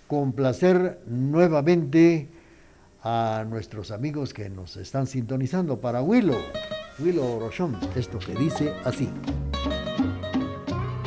complacer 0.07 1.01
nuevamente 1.07 2.29
a 3.09 3.45
nuestros 3.45 3.93
amigos 3.93 4.35
que 4.35 4.51
nos 4.51 4.77
están 4.77 5.07
sintonizando 5.07 5.81
para 5.81 6.03
Willow, 6.03 6.41
Willow 6.99 7.39
Rochon, 7.39 7.79
esto 7.95 8.19
que 8.19 8.35
dice 8.35 8.75
así. 8.85 9.09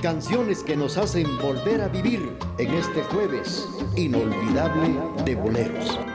Canciones 0.02 0.64
que 0.64 0.78
nos 0.78 0.98
hacen 0.98 1.28
volver 1.40 1.82
a 1.82 1.90
vivir 1.90 2.22
en 2.58 2.74
este 2.74 3.04
jueves 3.04 3.68
inolvidable 3.98 4.98
de 5.26 5.36
boleros. 5.36 6.09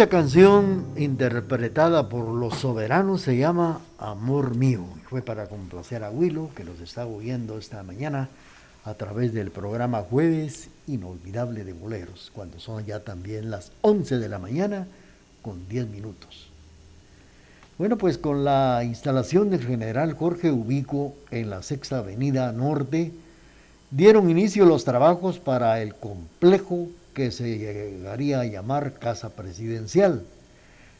Esta 0.00 0.16
canción 0.16 0.86
interpretada 0.96 2.08
por 2.08 2.26
los 2.26 2.54
soberanos 2.54 3.20
se 3.20 3.36
llama 3.36 3.82
Amor 3.98 4.56
Mío. 4.56 4.86
Fue 5.10 5.20
para 5.20 5.46
complacer 5.46 6.04
a 6.04 6.10
Willow 6.10 6.54
que 6.54 6.64
nos 6.64 6.80
está 6.80 7.04
oyendo 7.04 7.58
esta 7.58 7.82
mañana 7.82 8.30
a 8.86 8.94
través 8.94 9.34
del 9.34 9.50
programa 9.50 10.00
Jueves 10.00 10.70
Inolvidable 10.86 11.64
de 11.64 11.74
Boleros, 11.74 12.32
cuando 12.34 12.58
son 12.60 12.86
ya 12.86 13.00
también 13.00 13.50
las 13.50 13.72
11 13.82 14.16
de 14.16 14.28
la 14.30 14.38
mañana 14.38 14.86
con 15.42 15.68
10 15.68 15.88
minutos. 15.88 16.48
Bueno, 17.76 17.98
pues 17.98 18.16
con 18.16 18.42
la 18.42 18.82
instalación 18.82 19.50
del 19.50 19.66
general 19.66 20.14
Jorge 20.14 20.50
Ubico 20.50 21.14
en 21.30 21.50
la 21.50 21.62
Sexta 21.62 21.98
Avenida 21.98 22.52
Norte, 22.52 23.12
dieron 23.90 24.30
inicio 24.30 24.64
los 24.64 24.84
trabajos 24.84 25.38
para 25.38 25.82
el 25.82 25.94
complejo 25.94 26.88
que 27.14 27.30
se 27.30 27.58
llegaría 27.58 28.40
a 28.40 28.44
llamar 28.44 28.94
Casa 28.94 29.30
Presidencial. 29.30 30.24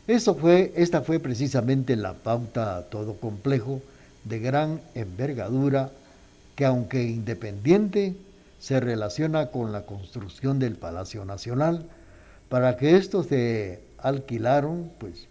Eso 0.07 0.35
fue, 0.35 0.73
esta 0.77 1.03
fue 1.03 1.21
precisamente 1.21 1.97
la 1.97 2.15
pauta 2.15 2.77
a 2.77 2.83
todo 2.83 3.15
complejo 3.15 3.81
de 4.25 4.39
gran 4.39 4.81
envergadura 4.95 5.91
que 6.57 6.65
aunque 6.65 7.05
independiente 7.05 8.15
se 8.59 8.81
relaciona 8.81 9.47
con 9.47 9.73
la 9.73 9.87
construcción 9.87 10.59
del 10.59 10.77
Palacio 10.77 11.25
Nacional. 11.25 11.87
Para 12.49 12.77
que 12.77 12.97
esto 12.97 13.23
se 13.23 13.81
alquilaron, 13.99 14.91
pues 14.99 15.27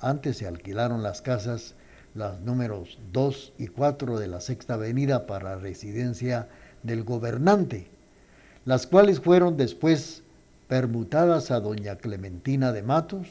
antes 0.00 0.38
se 0.38 0.46
alquilaron 0.46 1.02
las 1.02 1.22
casas, 1.22 1.74
las 2.14 2.40
números 2.40 2.98
2 3.12 3.52
y 3.58 3.68
4 3.68 4.18
de 4.18 4.28
la 4.28 4.40
Sexta 4.40 4.74
Avenida 4.74 5.26
para 5.26 5.56
residencia 5.56 6.48
del 6.82 7.04
gobernante 7.04 7.93
las 8.64 8.86
cuales 8.86 9.20
fueron 9.20 9.56
después 9.56 10.22
permutadas 10.68 11.50
a 11.50 11.60
doña 11.60 11.96
Clementina 11.96 12.72
de 12.72 12.82
Matos, 12.82 13.26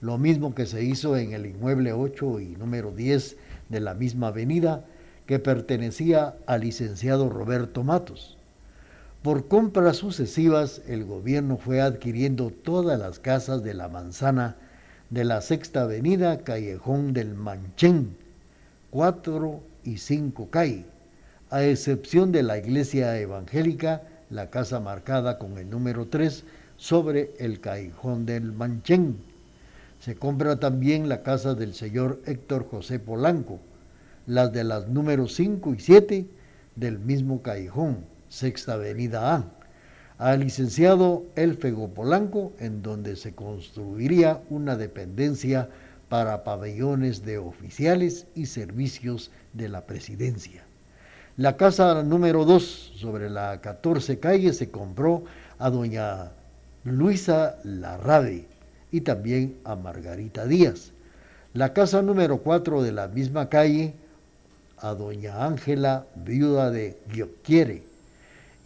lo 0.00 0.18
mismo 0.18 0.54
que 0.54 0.66
se 0.66 0.82
hizo 0.82 1.16
en 1.16 1.32
el 1.32 1.46
inmueble 1.46 1.92
8 1.92 2.40
y 2.40 2.56
número 2.56 2.90
10 2.90 3.36
de 3.68 3.80
la 3.80 3.94
misma 3.94 4.28
avenida 4.28 4.84
que 5.26 5.38
pertenecía 5.38 6.34
al 6.46 6.62
licenciado 6.62 7.28
Roberto 7.28 7.84
Matos. 7.84 8.36
Por 9.22 9.46
compras 9.46 9.98
sucesivas, 9.98 10.80
el 10.88 11.04
gobierno 11.04 11.56
fue 11.56 11.80
adquiriendo 11.80 12.50
todas 12.50 12.98
las 12.98 13.20
casas 13.20 13.62
de 13.62 13.74
la 13.74 13.88
manzana 13.88 14.56
de 15.10 15.24
la 15.24 15.42
Sexta 15.42 15.82
Avenida, 15.82 16.38
Callejón 16.38 17.12
del 17.12 17.34
Manchén, 17.34 18.16
4 18.90 19.60
y 19.84 19.98
5 19.98 20.48
calle, 20.50 20.84
a 21.50 21.62
excepción 21.62 22.32
de 22.32 22.42
la 22.42 22.58
iglesia 22.58 23.16
evangélica 23.20 24.02
la 24.32 24.48
casa 24.48 24.80
marcada 24.80 25.38
con 25.38 25.58
el 25.58 25.68
número 25.68 26.06
3 26.06 26.44
sobre 26.78 27.32
el 27.38 27.60
callejón 27.60 28.24
del 28.24 28.52
Manchén. 28.52 29.16
Se 30.00 30.16
compra 30.16 30.58
también 30.58 31.08
la 31.08 31.22
casa 31.22 31.54
del 31.54 31.74
señor 31.74 32.20
Héctor 32.26 32.66
José 32.68 32.98
Polanco, 32.98 33.60
las 34.26 34.52
de 34.52 34.64
las 34.64 34.88
números 34.88 35.34
5 35.34 35.74
y 35.74 35.80
7 35.80 36.26
del 36.76 36.98
mismo 36.98 37.42
callejón, 37.42 37.98
Sexta 38.30 38.74
Avenida 38.74 39.34
A, 39.34 39.44
al 40.18 40.40
licenciado 40.40 41.24
Elfego 41.36 41.88
Polanco, 41.88 42.52
en 42.58 42.82
donde 42.82 43.16
se 43.16 43.34
construiría 43.34 44.40
una 44.48 44.76
dependencia 44.76 45.68
para 46.08 46.42
pabellones 46.42 47.24
de 47.24 47.38
oficiales 47.38 48.26
y 48.34 48.46
servicios 48.46 49.30
de 49.52 49.68
la 49.68 49.82
presidencia. 49.82 50.64
La 51.38 51.56
casa 51.56 52.02
número 52.02 52.44
2 52.44 52.92
sobre 52.94 53.30
la 53.30 53.62
14 53.62 54.18
calle 54.18 54.52
se 54.52 54.70
compró 54.70 55.24
a 55.58 55.70
doña 55.70 56.32
Luisa 56.84 57.56
Larrade 57.64 58.46
y 58.90 59.00
también 59.00 59.56
a 59.64 59.74
Margarita 59.74 60.44
Díaz. 60.44 60.90
La 61.54 61.72
casa 61.72 62.02
número 62.02 62.38
4 62.38 62.82
de 62.82 62.92
la 62.92 63.08
misma 63.08 63.48
calle 63.48 63.94
a 64.76 64.92
doña 64.92 65.46
Ángela, 65.46 66.04
viuda 66.16 66.70
de 66.70 66.98
Guioquiere. 67.10 67.82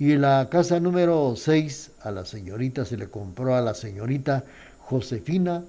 Y 0.01 0.17
la 0.17 0.49
casa 0.51 0.81
número 0.81 1.35
6 1.37 1.93
a 2.03 2.11
la 2.11 2.25
señorita 2.25 2.85
se 2.85 2.97
le 2.97 3.07
compró 3.07 3.55
a 3.55 3.61
la 3.61 3.75
señorita 3.75 4.43
Josefina 4.81 5.63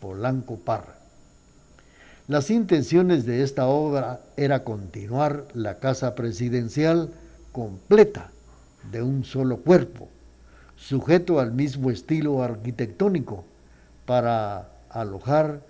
Polanco 0.00 0.56
Parra. 0.56 1.01
Las 2.28 2.50
intenciones 2.50 3.26
de 3.26 3.42
esta 3.42 3.66
obra 3.66 4.20
era 4.36 4.62
continuar 4.62 5.44
la 5.54 5.80
casa 5.80 6.14
presidencial 6.14 7.10
completa 7.50 8.30
de 8.92 9.02
un 9.02 9.24
solo 9.24 9.56
cuerpo, 9.56 10.08
sujeto 10.76 11.40
al 11.40 11.50
mismo 11.50 11.90
estilo 11.90 12.40
arquitectónico, 12.44 13.44
para 14.06 14.68
alojar 14.88 15.62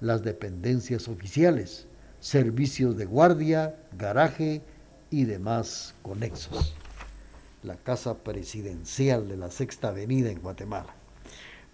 las 0.00 0.24
dependencias 0.24 1.06
oficiales, 1.06 1.86
servicios 2.20 2.96
de 2.96 3.04
guardia, 3.04 3.76
garaje 3.96 4.62
y 5.10 5.24
demás 5.26 5.94
conexos. 6.02 6.74
La 7.62 7.76
casa 7.76 8.14
presidencial 8.14 9.28
de 9.28 9.36
la 9.36 9.50
Sexta 9.52 9.88
Avenida 9.88 10.30
en 10.30 10.40
Guatemala. 10.40 10.92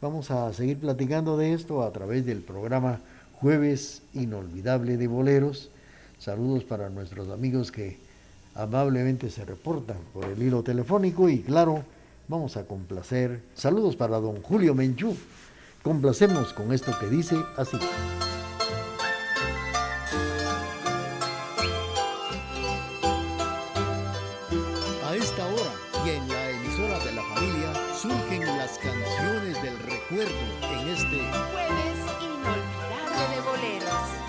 Vamos 0.03 0.31
a 0.31 0.53
seguir 0.53 0.79
platicando 0.79 1.39
de 1.39 1.55
esto 1.55 1.83
a 1.83 1.91
través 1.91 2.27
del 2.27 2.43
programa 2.43 3.01
jueves 3.41 4.03
inolvidable 4.15 4.97
de 4.97 5.07
boleros. 5.07 5.71
Saludos 6.19 6.65
para 6.65 6.89
nuestros 6.89 7.29
amigos 7.29 7.71
que 7.71 7.99
amablemente 8.55 9.31
se 9.31 9.45
reportan 9.45 9.99
por 10.13 10.25
el 10.25 10.43
hilo 10.43 10.63
telefónico 10.63 11.29
y 11.29 11.41
claro, 11.41 11.85
vamos 12.29 12.57
a 12.57 12.65
complacer. 12.65 13.41
Saludos 13.55 13.97
para 13.97 14.19
don 14.19 14.41
Julio 14.43 14.75
Menchú. 14.75 15.17
Complacemos 15.83 16.53
con 16.53 16.73
esto 16.73 16.93
que 16.99 17.07
dice 17.07 17.37
así. 17.57 17.79
A 25.05 25.15
esta 25.15 25.47
hora 25.47 25.73
y 26.05 26.11
en 26.11 26.29
la 26.29 26.51
emisora 26.51 26.99
de 27.05 27.13
la 27.13 27.23
familia 27.23 27.73
surgen 28.01 28.47
las 28.47 28.79
canciones 28.79 29.63
del 29.63 29.79
recuerdo 29.79 30.35
en 30.63 30.89
este 30.89 31.17
Jueves 31.53 32.17
inolvidable 32.21 32.76
de 33.61 34.26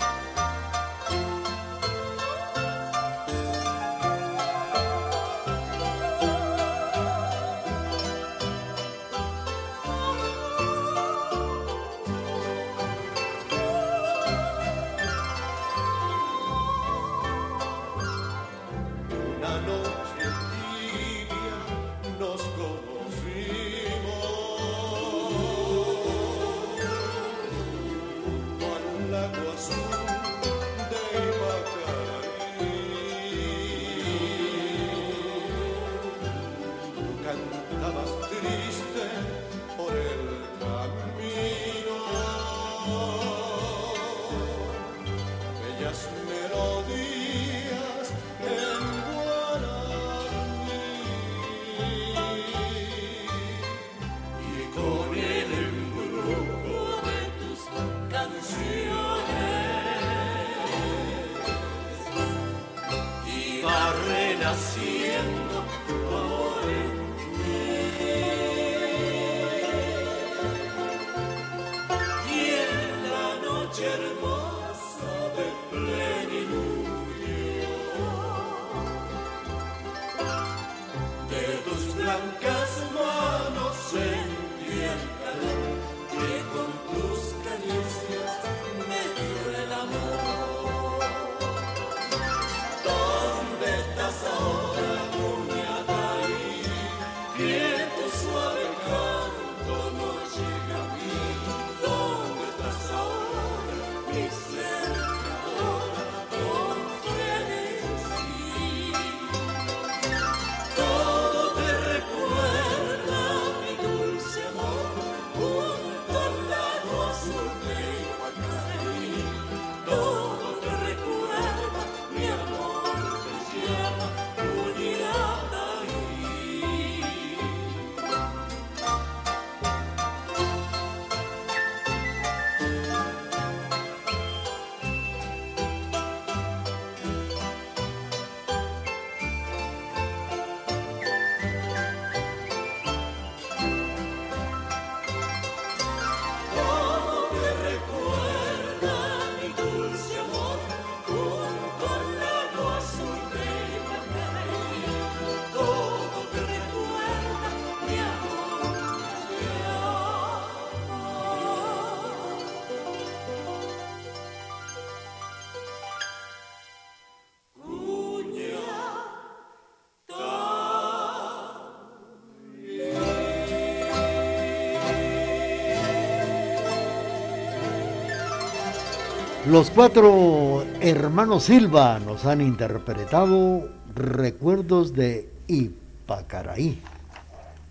Los 179.50 179.70
cuatro 179.70 180.62
hermanos 180.82 181.44
Silva 181.44 181.98
nos 182.00 182.26
han 182.26 182.42
interpretado 182.42 183.70
Recuerdos 183.94 184.92
de 184.92 185.26
Ipacaraí. 185.46 186.82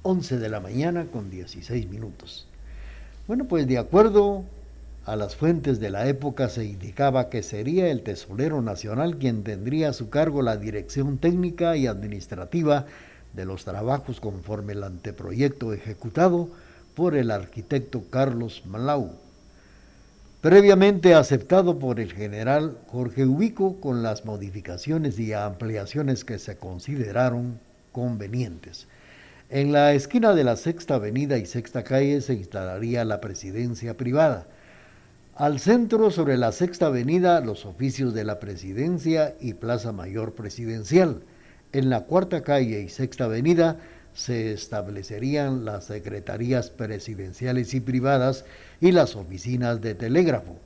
11 0.01 0.39
de 0.39 0.49
la 0.49 0.59
mañana 0.59 1.05
con 1.05 1.29
16 1.29 1.87
minutos. 1.87 2.47
Bueno, 3.27 3.45
pues 3.45 3.67
de 3.67 3.77
acuerdo 3.77 4.43
a 5.05 5.15
las 5.15 5.35
fuentes 5.35 5.79
de 5.79 5.91
la 5.91 6.07
época 6.07 6.49
se 6.49 6.65
indicaba 6.65 7.29
que 7.29 7.43
sería 7.43 7.91
el 7.91 8.01
tesorero 8.01 8.63
nacional 8.63 9.17
quien 9.17 9.43
tendría 9.43 9.89
a 9.89 9.93
su 9.93 10.09
cargo 10.09 10.41
la 10.41 10.57
dirección 10.57 11.19
técnica 11.19 11.77
y 11.77 11.85
administrativa 11.85 12.87
de 13.33 13.45
los 13.45 13.65
trabajos 13.65 14.19
conforme 14.19 14.73
el 14.73 14.83
anteproyecto 14.83 15.73
ejecutado 15.73 16.49
por 16.95 17.15
el 17.15 17.29
arquitecto 17.29 18.01
Carlos 18.09 18.63
Malau 18.65 19.26
previamente 20.41 21.15
aceptado 21.15 21.79
por 21.79 21.99
el 21.99 22.13
general 22.13 22.77
Jorge 22.87 23.25
Ubico 23.25 23.79
con 23.79 24.03
las 24.03 24.25
modificaciones 24.25 25.19
y 25.19 25.33
ampliaciones 25.33 26.23
que 26.23 26.37
se 26.37 26.57
consideraron 26.57 27.59
convenientes. 27.91 28.87
En 29.49 29.71
la 29.71 29.93
esquina 29.93 30.33
de 30.35 30.43
la 30.43 30.55
Sexta 30.55 30.95
Avenida 30.95 31.37
y 31.37 31.45
Sexta 31.45 31.83
Calle 31.83 32.21
se 32.21 32.33
instalaría 32.33 33.05
la 33.05 33.21
presidencia 33.21 33.95
privada. 33.95 34.45
Al 35.35 35.59
centro, 35.59 36.11
sobre 36.11 36.37
la 36.37 36.51
Sexta 36.51 36.87
Avenida, 36.87 37.39
los 37.41 37.65
oficios 37.65 38.13
de 38.13 38.23
la 38.23 38.39
presidencia 38.39 39.35
y 39.39 39.53
Plaza 39.53 39.91
Mayor 39.91 40.33
Presidencial. 40.33 41.21
En 41.73 41.89
la 41.89 42.01
Cuarta 42.01 42.41
Calle 42.41 42.81
y 42.81 42.89
Sexta 42.89 43.25
Avenida 43.25 43.77
se 44.17 44.51
establecerían 44.51 45.63
las 45.63 45.85
secretarías 45.85 46.71
presidenciales 46.71 47.75
y 47.75 47.79
privadas 47.79 48.45
y 48.81 48.91
las 48.91 49.15
oficinas 49.15 49.79
de 49.79 49.93
telégrafo. 49.93 50.57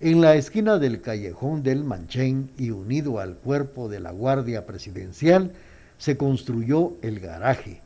En 0.00 0.20
la 0.20 0.34
esquina 0.34 0.78
del 0.78 1.00
callejón 1.00 1.62
del 1.62 1.82
Manchén 1.82 2.50
y 2.58 2.70
unido 2.70 3.18
al 3.18 3.36
cuerpo 3.36 3.88
de 3.88 4.00
la 4.00 4.10
Guardia 4.10 4.66
Presidencial 4.66 5.52
se 5.96 6.18
construyó 6.18 6.92
el 7.00 7.20
garaje. 7.20 7.80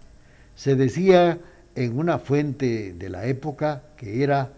Se 0.57 0.75
decía 0.75 1.39
en 1.77 1.97
una 1.97 2.19
fuente 2.19 2.93
de 2.93 3.09
la 3.09 3.27
época 3.27 3.83
que 3.97 4.25
era 4.25 4.51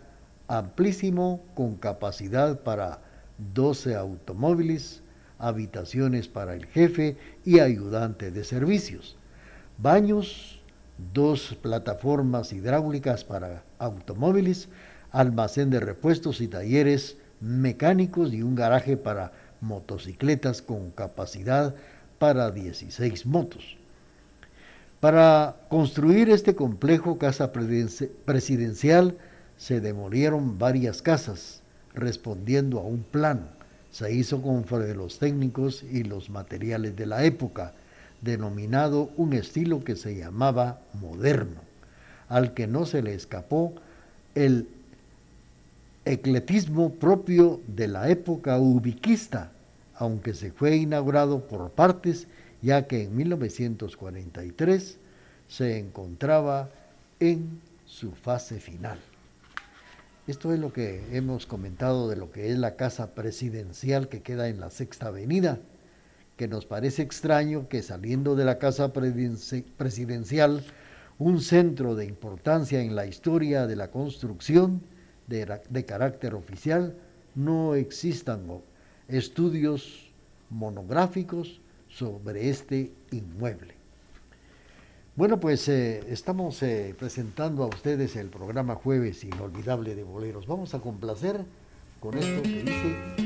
amplísimo 0.48 1.42
con 1.54 1.76
capacidad 1.76 2.60
para 2.60 3.00
12 3.52 3.94
automóviles, 3.94 5.02
habitaciones 5.38 6.28
para 6.28 6.54
el 6.54 6.64
jefe 6.64 7.16
y 7.44 7.58
ayudante 7.60 8.30
de 8.30 8.42
servicios, 8.42 9.15
baños, 9.78 10.60
dos 11.12 11.56
plataformas 11.60 12.52
hidráulicas 12.52 13.24
para 13.24 13.62
automóviles, 13.78 14.68
almacén 15.12 15.70
de 15.70 15.80
repuestos 15.80 16.40
y 16.40 16.48
talleres 16.48 17.16
mecánicos 17.40 18.32
y 18.32 18.42
un 18.42 18.54
garaje 18.54 18.96
para 18.96 19.32
motocicletas 19.60 20.62
con 20.62 20.90
capacidad 20.90 21.74
para 22.18 22.50
16 22.50 23.26
motos. 23.26 23.76
Para 25.00 25.56
construir 25.68 26.30
este 26.30 26.54
complejo 26.54 27.18
casa 27.18 27.52
presidencial 27.52 29.14
se 29.58 29.80
demolieron 29.80 30.58
varias 30.58 31.02
casas, 31.02 31.60
respondiendo 31.94 32.78
a 32.78 32.82
un 32.82 33.02
plan. 33.02 33.48
Se 33.92 34.12
hizo 34.12 34.42
conforme 34.42 34.94
los 34.94 35.18
técnicos 35.18 35.82
y 35.82 36.04
los 36.04 36.28
materiales 36.30 36.96
de 36.96 37.06
la 37.06 37.24
época, 37.24 37.72
denominado 38.20 39.10
un 39.16 39.32
estilo 39.32 39.84
que 39.84 39.96
se 39.96 40.16
llamaba 40.16 40.80
moderno, 40.94 41.60
al 42.28 42.54
que 42.54 42.66
no 42.66 42.86
se 42.86 43.02
le 43.02 43.14
escapó 43.14 43.74
el 44.34 44.68
ecletismo 46.04 46.94
propio 46.94 47.60
de 47.66 47.88
la 47.88 48.08
época 48.08 48.58
ubiquista, 48.58 49.50
aunque 49.96 50.34
se 50.34 50.52
fue 50.52 50.76
inaugurado 50.76 51.40
por 51.40 51.70
partes, 51.70 52.26
ya 52.62 52.86
que 52.86 53.04
en 53.04 53.16
1943 53.16 54.96
se 55.48 55.78
encontraba 55.78 56.68
en 57.20 57.60
su 57.86 58.12
fase 58.12 58.60
final. 58.60 58.98
Esto 60.26 60.52
es 60.52 60.58
lo 60.58 60.72
que 60.72 61.02
hemos 61.12 61.46
comentado 61.46 62.08
de 62.08 62.16
lo 62.16 62.32
que 62.32 62.50
es 62.50 62.58
la 62.58 62.74
casa 62.74 63.14
presidencial 63.14 64.08
que 64.08 64.22
queda 64.22 64.48
en 64.48 64.58
la 64.58 64.70
Sexta 64.70 65.06
Avenida, 65.06 65.58
que 66.36 66.48
nos 66.48 66.66
parece 66.66 67.02
extraño 67.02 67.68
que 67.68 67.82
saliendo 67.82 68.36
de 68.36 68.44
la 68.44 68.58
casa 68.58 68.92
presidencial, 68.92 70.64
un 71.18 71.40
centro 71.40 71.94
de 71.94 72.04
importancia 72.04 72.82
en 72.82 72.94
la 72.94 73.06
historia 73.06 73.66
de 73.66 73.76
la 73.76 73.90
construcción, 73.90 74.82
de, 75.26 75.84
carácter 75.86 76.34
oficial 76.34 76.94
no 77.34 77.74
existan 77.74 78.42
estudios 79.08 80.08
monográficos 80.50 81.60
sobre 81.88 82.50
este 82.50 82.92
inmueble. 83.10 83.74
Bueno, 85.16 85.40
pues 85.40 85.66
eh, 85.68 86.04
estamos 86.08 86.62
eh, 86.62 86.94
presentando 86.98 87.64
a 87.64 87.68
ustedes 87.68 88.16
el 88.16 88.28
programa 88.28 88.74
Jueves 88.74 89.24
Inolvidable 89.24 89.94
de 89.94 90.02
Boleros. 90.02 90.46
Vamos 90.46 90.74
a 90.74 90.80
complacer 90.80 91.40
con 92.00 92.18
esto 92.18 92.42
que 92.42 92.62
dice 92.62 93.25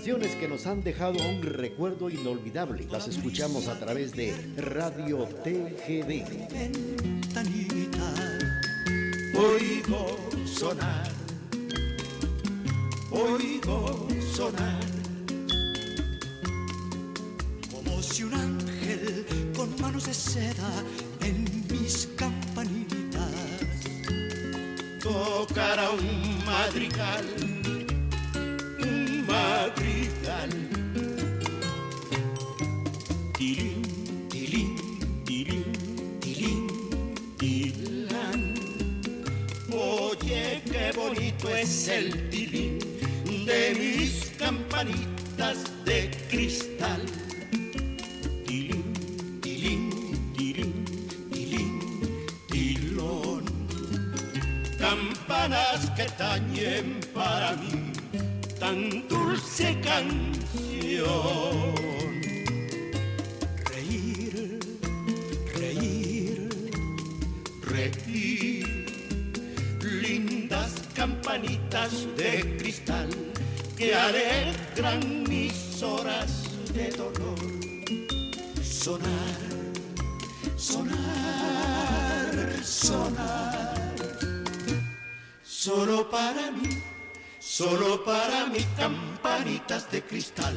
Canciones 0.00 0.34
que 0.36 0.48
nos 0.48 0.66
han 0.66 0.82
dejado 0.82 1.18
un 1.28 1.42
recuerdo 1.42 2.08
inolvidable. 2.08 2.86
Las 2.90 3.06
escuchamos 3.06 3.68
a 3.68 3.78
través 3.78 4.12
de 4.12 4.34
Radio 4.56 5.28
TGD. 5.44 6.24
Oigo 9.36 10.16
sonar, 10.46 11.06
oigo 13.10 14.08
sonar. 14.34 14.80
Como 17.70 18.02
si 18.02 18.22
un 18.22 18.32
ángel 18.32 19.26
con 19.54 19.78
manos 19.82 20.06
de 20.06 20.14
seda 20.14 20.82
en 21.20 21.44
mis 21.70 22.08
campanitas 22.16 23.34
tocara 25.02 25.90
un 25.90 26.42
madrigal 26.46 27.59
madrigal. 29.40 30.50
Tilín, 33.36 33.82
tilín, 34.32 34.72
tilín, 35.26 35.64
tilín, 36.20 36.66
tilán. 37.38 38.40
Oye, 39.72 40.62
qué 40.70 40.92
bonito 40.94 41.48
es 41.56 41.88
el 41.88 42.06
tilín 42.30 42.78
de 43.46 43.60
mis 43.80 44.12
campanitas 44.38 45.58
de 45.84 45.98
cristal. 46.28 47.02
Tilín, 48.46 48.84
tilín, 49.42 49.82
tilín, 50.36 50.72
tilín, 51.32 51.72
tilón. 52.50 53.44
Campanas 54.78 55.80
que 55.96 56.06
tañen 56.22 57.00
para 57.14 57.56
mí 57.56 57.89
dulce 59.08 59.80
canción. 59.80 61.74
Reír, 63.72 64.58
reír, 65.54 66.48
reír, 67.62 68.86
lindas 69.82 70.72
campanitas 70.94 72.06
de 72.16 72.56
cristal 72.58 73.08
que 73.76 73.94
alegran 73.94 75.24
mis 75.28 75.82
horas 75.82 76.44
de 76.72 76.90
dolor. 76.90 77.38
Sonar, 78.62 79.40
sonar, 80.56 81.84
sonar, 82.62 83.94
solo 85.42 86.08
para 86.08 86.52
mí 86.52 86.89
solo 87.60 88.02
para 88.02 88.46
mis 88.46 88.64
campanitas 88.78 89.90
de 89.90 90.02
cristal. 90.02 90.56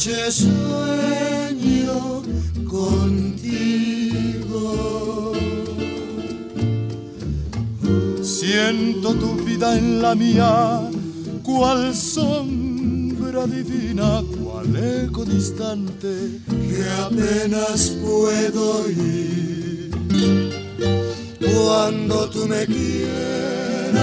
Noche 0.00 0.32
sueño 0.32 1.98
contigo. 2.66 3.42
Siento 8.22 9.14
tu 9.14 9.34
vida 9.44 9.76
en 9.76 10.00
la 10.00 10.14
mía, 10.14 10.80
cual 11.42 11.94
sombra 11.94 13.46
divina, 13.46 14.22
cual 14.42 14.74
eco 14.74 15.26
distante 15.26 16.40
que 16.48 16.82
apenas 17.04 17.90
puedo 18.02 18.84
oír. 18.84 19.90
Cuando 21.40 22.30
tú 22.30 22.46
me 22.46 22.64
quieras, 22.64 24.00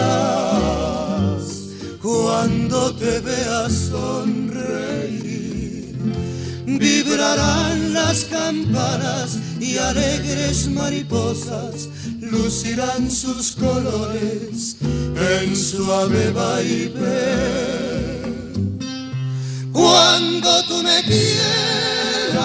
cuando 2.03 2.93
te 2.93 3.19
veas 3.19 3.73
sonreír, 3.89 4.46
vibrarán 6.78 7.93
las 7.93 8.23
campanas 8.25 9.38
y 9.59 9.78
alegres 9.78 10.67
mariposas 10.69 11.89
lucirán 12.32 13.09
sus 13.09 13.51
colores 13.53 14.78
en 14.82 15.55
suave 15.55 16.32
vaivén. 16.32 17.57
Cuando 19.71 20.63
tú 20.65 20.84
me 20.84 21.01
quieras, 21.03 22.41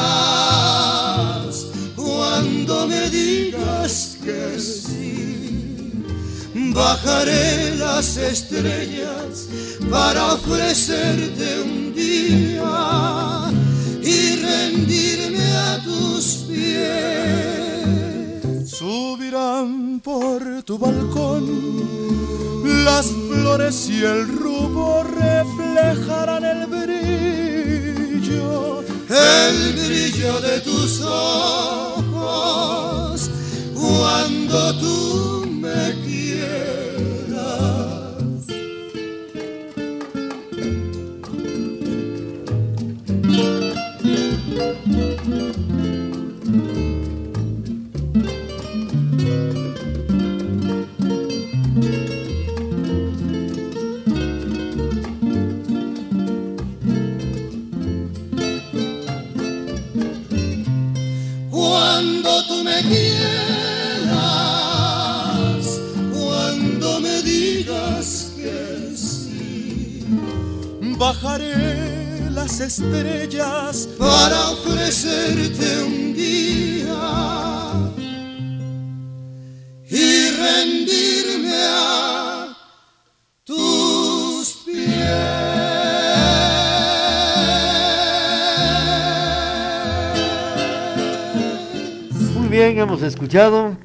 cuando 1.97 2.87
me 2.87 3.11
digas 3.11 4.19
que 4.23 4.61
sí, 4.61 6.05
bajaré 6.75 7.77
las 7.77 8.17
estrellas 8.17 9.49
para 9.91 10.35
ofrecerte 10.35 11.63
un 11.63 11.95
día 11.95 13.12
Subirán 18.67 20.01
por 20.01 20.63
tu 20.65 20.79
balcón. 20.79 21.45
Las 22.85 23.07
flores 23.07 23.89
y 23.89 24.05
el 24.05 24.29
rubor 24.29 25.07
reflejarán 25.15 26.45
el 26.45 26.67
brillo, 26.67 28.51
el 29.09 29.73
brillo 29.73 30.41
de 30.41 30.61
tus 30.61 31.01
ojos. 31.03 32.11
Cuando 33.75 34.75
tú 34.79 35.22
bajaré 71.23 72.31
las 72.31 72.61
estrellas 72.61 73.89
para 73.99 74.51
ofrecerte 74.51 75.83
un 75.85 76.15
día 76.15 76.91
y 79.89 80.31
rendirme 80.31 81.55
a 81.55 82.57
tus 83.45 84.63
pies. 84.67 84.87
Muy 92.35 92.49
bien, 92.49 92.79
hemos 92.79 93.03
escuchado 93.03 93.77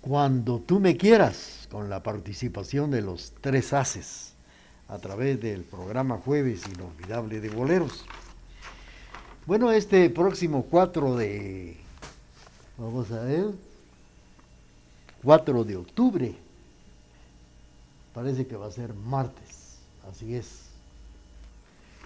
Cuando 0.00 0.58
tú 0.58 0.80
me 0.80 0.96
quieras, 0.96 1.68
con 1.70 1.90
la 1.90 2.02
participación 2.02 2.90
de 2.90 3.02
los 3.02 3.32
tres 3.40 3.72
haces 3.72 4.31
a 4.88 4.98
través 4.98 5.40
del 5.40 5.62
programa 5.62 6.18
Jueves 6.18 6.62
Inolvidable 6.74 7.40
de 7.40 7.48
Boleros. 7.48 8.04
Bueno, 9.46 9.72
este 9.72 10.08
próximo 10.10 10.66
4 10.70 11.16
de, 11.16 11.76
vamos 12.78 13.10
a 13.10 13.22
ver, 13.24 13.46
4 15.22 15.64
de 15.64 15.76
octubre, 15.76 16.34
parece 18.14 18.46
que 18.46 18.56
va 18.56 18.66
a 18.66 18.70
ser 18.70 18.94
martes, 18.94 19.78
así 20.10 20.34
es. 20.34 20.66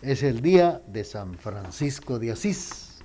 Es 0.03 0.22
el 0.22 0.41
día 0.41 0.81
de 0.87 1.05
San 1.05 1.35
Francisco 1.35 2.18
de 2.18 2.33
Asís. 2.33 2.99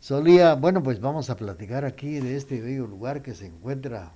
Solía, 0.00 0.54
bueno, 0.54 0.82
pues 0.82 1.00
vamos 1.00 1.30
a 1.30 1.36
platicar 1.36 1.84
aquí 1.84 2.20
de 2.20 2.36
este 2.36 2.60
bello 2.60 2.86
lugar 2.86 3.22
que 3.22 3.34
se 3.34 3.46
encuentra 3.46 4.12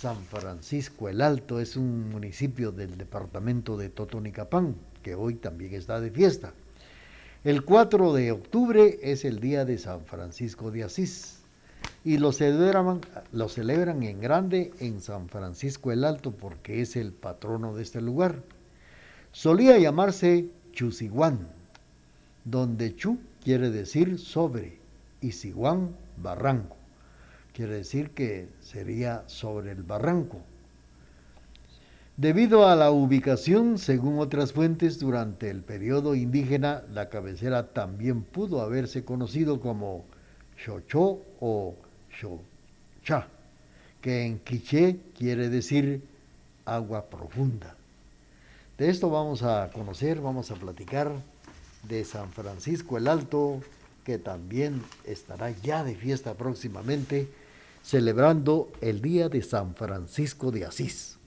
San 0.00 0.24
Francisco 0.26 1.08
el 1.08 1.20
Alto, 1.20 1.58
es 1.58 1.76
un 1.76 2.10
municipio 2.10 2.70
del 2.70 2.96
departamento 2.96 3.76
de 3.76 3.88
Totonicapán, 3.88 4.76
que 5.02 5.16
hoy 5.16 5.34
también 5.34 5.74
está 5.74 6.00
de 6.00 6.12
fiesta. 6.12 6.52
El 7.42 7.64
4 7.64 8.12
de 8.12 8.30
octubre 8.30 9.00
es 9.02 9.24
el 9.24 9.40
día 9.40 9.64
de 9.64 9.76
San 9.76 10.04
Francisco 10.04 10.70
de 10.70 10.84
Asís 10.84 11.38
y 12.04 12.18
lo 12.18 12.30
celebran, 12.30 13.00
lo 13.32 13.48
celebran 13.48 14.04
en 14.04 14.20
grande 14.20 14.72
en 14.78 15.00
San 15.00 15.28
Francisco 15.28 15.90
el 15.90 16.04
Alto 16.04 16.30
porque 16.30 16.80
es 16.80 16.94
el 16.94 17.10
patrono 17.10 17.74
de 17.74 17.82
este 17.82 18.00
lugar. 18.00 18.36
solía 19.32 19.78
llamarse 19.78 20.46
Chusiguán, 20.74 21.40
donde 22.44 22.94
Chu 22.94 23.18
quiere 23.42 23.70
decir 23.70 24.20
sobre 24.20 24.78
y 25.20 25.32
Siguán 25.32 25.90
barranco. 26.22 26.77
Quiere 27.52 27.74
decir 27.74 28.10
que 28.10 28.48
sería 28.62 29.24
sobre 29.26 29.72
el 29.72 29.82
barranco. 29.82 30.38
Debido 32.16 32.66
a 32.66 32.74
la 32.74 32.90
ubicación, 32.90 33.78
según 33.78 34.18
otras 34.18 34.52
fuentes, 34.52 34.98
durante 34.98 35.50
el 35.50 35.62
periodo 35.62 36.16
indígena, 36.16 36.82
la 36.92 37.08
cabecera 37.08 37.68
también 37.68 38.22
pudo 38.22 38.60
haberse 38.60 39.04
conocido 39.04 39.60
como 39.60 40.04
Xochó 40.56 41.20
o 41.38 41.76
Xochá, 42.10 43.28
que 44.00 44.26
en 44.26 44.40
quiché 44.40 44.98
quiere 45.16 45.48
decir 45.48 46.02
agua 46.64 47.06
profunda. 47.06 47.76
De 48.76 48.90
esto 48.90 49.10
vamos 49.10 49.44
a 49.44 49.70
conocer, 49.72 50.20
vamos 50.20 50.50
a 50.50 50.56
platicar 50.56 51.12
de 51.84 52.04
San 52.04 52.30
Francisco 52.32 52.98
el 52.98 53.06
Alto, 53.06 53.60
que 54.08 54.16
también 54.16 54.82
estará 55.04 55.50
ya 55.50 55.84
de 55.84 55.94
fiesta 55.94 56.32
próximamente, 56.32 57.28
celebrando 57.82 58.72
el 58.80 59.02
Día 59.02 59.28
de 59.28 59.42
San 59.42 59.74
Francisco 59.74 60.50
de 60.50 60.64
Asís. 60.64 61.18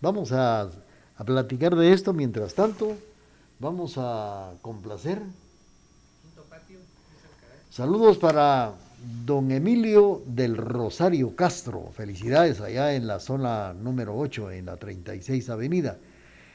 Vamos 0.00 0.32
a, 0.32 0.62
a 0.62 1.24
platicar 1.26 1.76
de 1.76 1.92
esto, 1.92 2.14
mientras 2.14 2.54
tanto, 2.54 2.96
vamos 3.58 3.96
a 3.98 4.54
complacer. 4.62 5.20
Saludos 7.68 8.16
para 8.16 8.72
don 9.26 9.50
Emilio 9.50 10.22
del 10.24 10.56
Rosario 10.56 11.36
Castro. 11.36 11.90
Felicidades 11.94 12.62
allá 12.62 12.94
en 12.94 13.06
la 13.06 13.20
zona 13.20 13.74
número 13.74 14.16
8, 14.16 14.52
en 14.52 14.64
la 14.64 14.78
36 14.78 15.50
Avenida. 15.50 15.98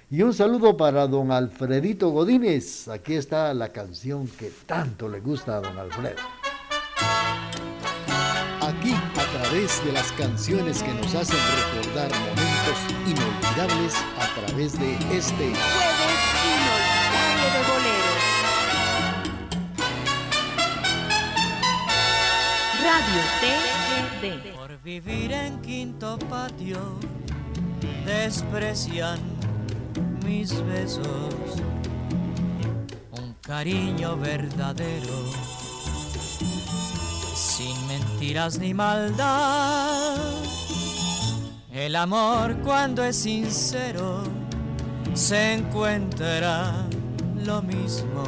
Y 0.09 0.21
un 0.21 0.35
saludo 0.35 0.77
para 0.77 1.07
don 1.07 1.31
Alfredito 1.31 2.09
Godínez. 2.11 2.87
Aquí 2.87 3.15
está 3.15 3.51
la 3.55 3.69
canción 3.69 4.27
que 4.27 4.51
tanto 4.67 5.09
le 5.09 5.19
gusta 5.19 5.57
a 5.57 5.61
don 5.61 5.79
Alfredo. 5.79 6.21
Aquí, 8.61 8.93
a 8.93 9.41
través 9.41 9.83
de 9.83 9.91
las 9.91 10.11
canciones 10.11 10.83
que 10.83 10.93
nos 10.93 11.15
hacen 11.15 11.37
recordar 11.73 12.11
momentos 12.19 12.77
inolvidables, 13.07 13.95
a 14.19 14.27
través 14.39 14.77
de 14.77 14.93
este 14.93 15.33
Jueves 15.33 16.21
inolvidable 16.53 17.47
de 17.55 17.61
boleros. 17.71 18.25
Radio 22.83 23.21
TGD. 23.41 24.55
Por 24.55 24.81
vivir 24.83 25.31
en 25.31 25.61
quinto 25.61 26.19
patio, 26.29 26.99
desprecian 28.05 29.34
mis 30.25 30.51
besos. 30.65 31.05
Un 33.11 33.35
cariño 33.41 34.17
verdadero, 34.17 35.13
sin 37.33 37.87
mentiras 37.87 38.57
ni 38.59 38.73
maldad. 38.73 40.17
El 41.71 41.95
amor 41.95 42.57
cuando 42.63 43.03
es 43.03 43.17
sincero 43.17 44.23
se 45.13 45.53
encuentra 45.53 46.87
lo 47.43 47.61
mismo 47.61 48.23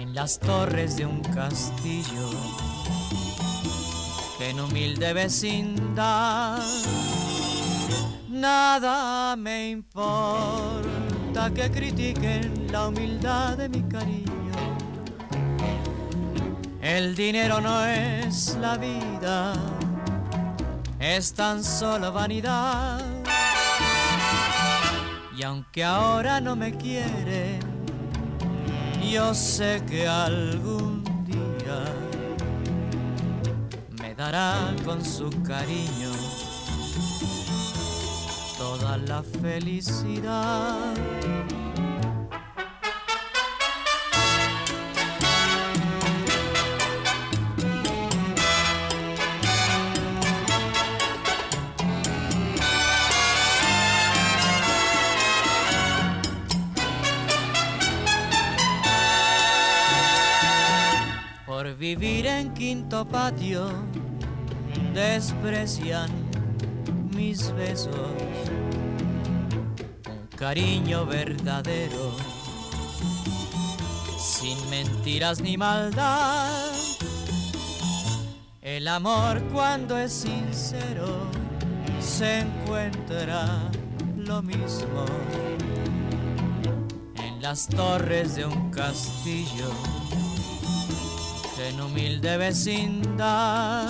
en 0.00 0.14
las 0.14 0.38
torres 0.38 0.96
de 0.96 1.06
un 1.06 1.20
castillo 1.22 2.30
que 4.38 4.50
en 4.50 4.60
humilde 4.60 5.12
vecindad. 5.12 6.58
Nada 8.40 9.34
me 9.34 9.70
importa 9.70 11.50
que 11.52 11.68
critiquen 11.72 12.70
la 12.70 12.86
humildad 12.86 13.56
de 13.56 13.68
mi 13.68 13.82
cariño. 13.82 14.54
El 16.80 17.16
dinero 17.16 17.60
no 17.60 17.84
es 17.84 18.56
la 18.60 18.76
vida, 18.76 19.54
es 21.00 21.34
tan 21.34 21.64
solo 21.64 22.12
vanidad. 22.12 23.00
Y 25.36 25.42
aunque 25.42 25.82
ahora 25.82 26.40
no 26.40 26.54
me 26.54 26.72
quieren, 26.76 27.58
yo 29.10 29.34
sé 29.34 29.82
que 29.88 30.06
algún 30.06 31.02
día 31.26 31.84
me 34.00 34.14
dará 34.14 34.76
con 34.84 35.04
su 35.04 35.28
cariño 35.42 36.27
toda 38.78 38.96
la 38.98 39.22
felicidad. 39.22 40.94
Por 61.46 61.76
vivir 61.76 62.26
en 62.26 62.52
quinto 62.54 63.06
patio, 63.06 63.68
desprecian 64.94 66.10
mis 67.14 67.52
besos, 67.52 68.37
cariño 70.38 71.04
verdadero, 71.04 72.14
sin 74.18 74.56
mentiras 74.70 75.40
ni 75.40 75.56
maldad. 75.56 76.70
El 78.62 78.86
amor 78.86 79.42
cuando 79.52 79.98
es 79.98 80.12
sincero 80.12 81.28
se 82.00 82.40
encuentra 82.40 83.68
lo 84.16 84.40
mismo 84.40 85.06
en 87.16 87.42
las 87.42 87.66
torres 87.66 88.36
de 88.36 88.46
un 88.46 88.70
castillo 88.70 89.72
en 91.68 91.80
humilde 91.80 92.36
vecindad. 92.36 93.88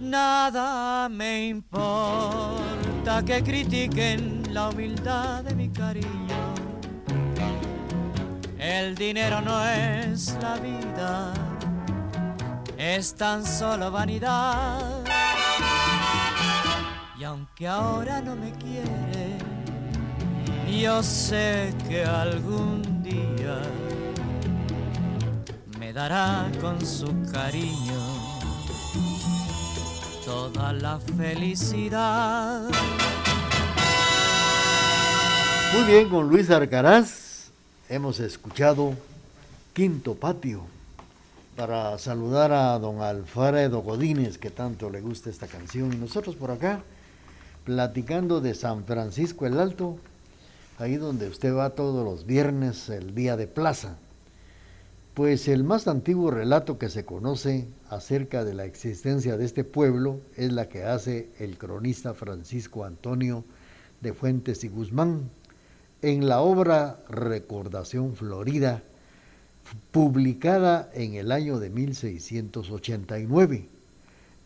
Nada 0.00 1.08
me 1.10 1.48
importa 1.48 3.22
que 3.26 3.42
critiquen 3.42 4.39
la 4.52 4.68
humildad 4.70 5.44
de 5.44 5.54
mi 5.54 5.68
cariño. 5.68 6.54
El 8.58 8.94
dinero 8.94 9.40
no 9.40 9.64
es 9.64 10.36
la 10.42 10.56
vida, 10.56 11.32
es 12.76 13.14
tan 13.14 13.44
solo 13.44 13.90
vanidad. 13.90 15.04
Y 17.18 17.24
aunque 17.24 17.68
ahora 17.68 18.20
no 18.20 18.34
me 18.34 18.52
quiere, 18.52 19.38
yo 20.80 21.02
sé 21.02 21.74
que 21.88 22.04
algún 22.04 23.02
día 23.02 23.60
me 25.78 25.92
dará 25.92 26.50
con 26.60 26.84
su 26.84 27.06
cariño 27.32 28.00
toda 30.24 30.72
la 30.72 30.98
felicidad. 30.98 32.68
Muy 35.72 35.84
bien, 35.84 36.08
con 36.08 36.28
Luis 36.28 36.50
Arcaraz 36.50 37.52
hemos 37.88 38.18
escuchado 38.18 38.92
Quinto 39.72 40.16
Patio 40.16 40.62
para 41.56 41.96
saludar 41.96 42.50
a 42.50 42.76
don 42.80 43.00
Alfredo 43.00 43.80
Godínez, 43.80 44.36
que 44.36 44.50
tanto 44.50 44.90
le 44.90 45.00
gusta 45.00 45.30
esta 45.30 45.46
canción. 45.46 45.92
Y 45.92 45.96
nosotros 45.96 46.34
por 46.34 46.50
acá, 46.50 46.80
platicando 47.64 48.40
de 48.40 48.54
San 48.54 48.84
Francisco 48.84 49.46
el 49.46 49.60
Alto, 49.60 49.96
ahí 50.78 50.96
donde 50.96 51.28
usted 51.28 51.54
va 51.54 51.70
todos 51.70 52.04
los 52.04 52.26
viernes, 52.26 52.88
el 52.88 53.14
día 53.14 53.36
de 53.36 53.46
plaza. 53.46 53.96
Pues 55.14 55.46
el 55.46 55.62
más 55.62 55.86
antiguo 55.86 56.32
relato 56.32 56.78
que 56.78 56.88
se 56.88 57.04
conoce 57.04 57.68
acerca 57.90 58.44
de 58.44 58.54
la 58.54 58.64
existencia 58.64 59.36
de 59.36 59.44
este 59.44 59.62
pueblo 59.62 60.18
es 60.36 60.52
la 60.52 60.68
que 60.68 60.82
hace 60.82 61.28
el 61.38 61.58
cronista 61.58 62.12
Francisco 62.12 62.84
Antonio 62.84 63.44
de 64.00 64.12
Fuentes 64.12 64.64
y 64.64 64.68
Guzmán 64.68 65.30
en 66.02 66.28
la 66.28 66.40
obra 66.40 67.00
Recordación 67.08 68.16
Florida, 68.16 68.82
publicada 69.90 70.90
en 70.94 71.14
el 71.14 71.30
año 71.30 71.58
de 71.58 71.68
1689, 71.70 73.68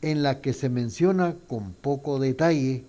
en 0.02 0.22
la 0.22 0.40
que 0.40 0.52
se 0.52 0.68
menciona 0.68 1.36
con 1.48 1.72
poco 1.72 2.18
detalle 2.18 2.84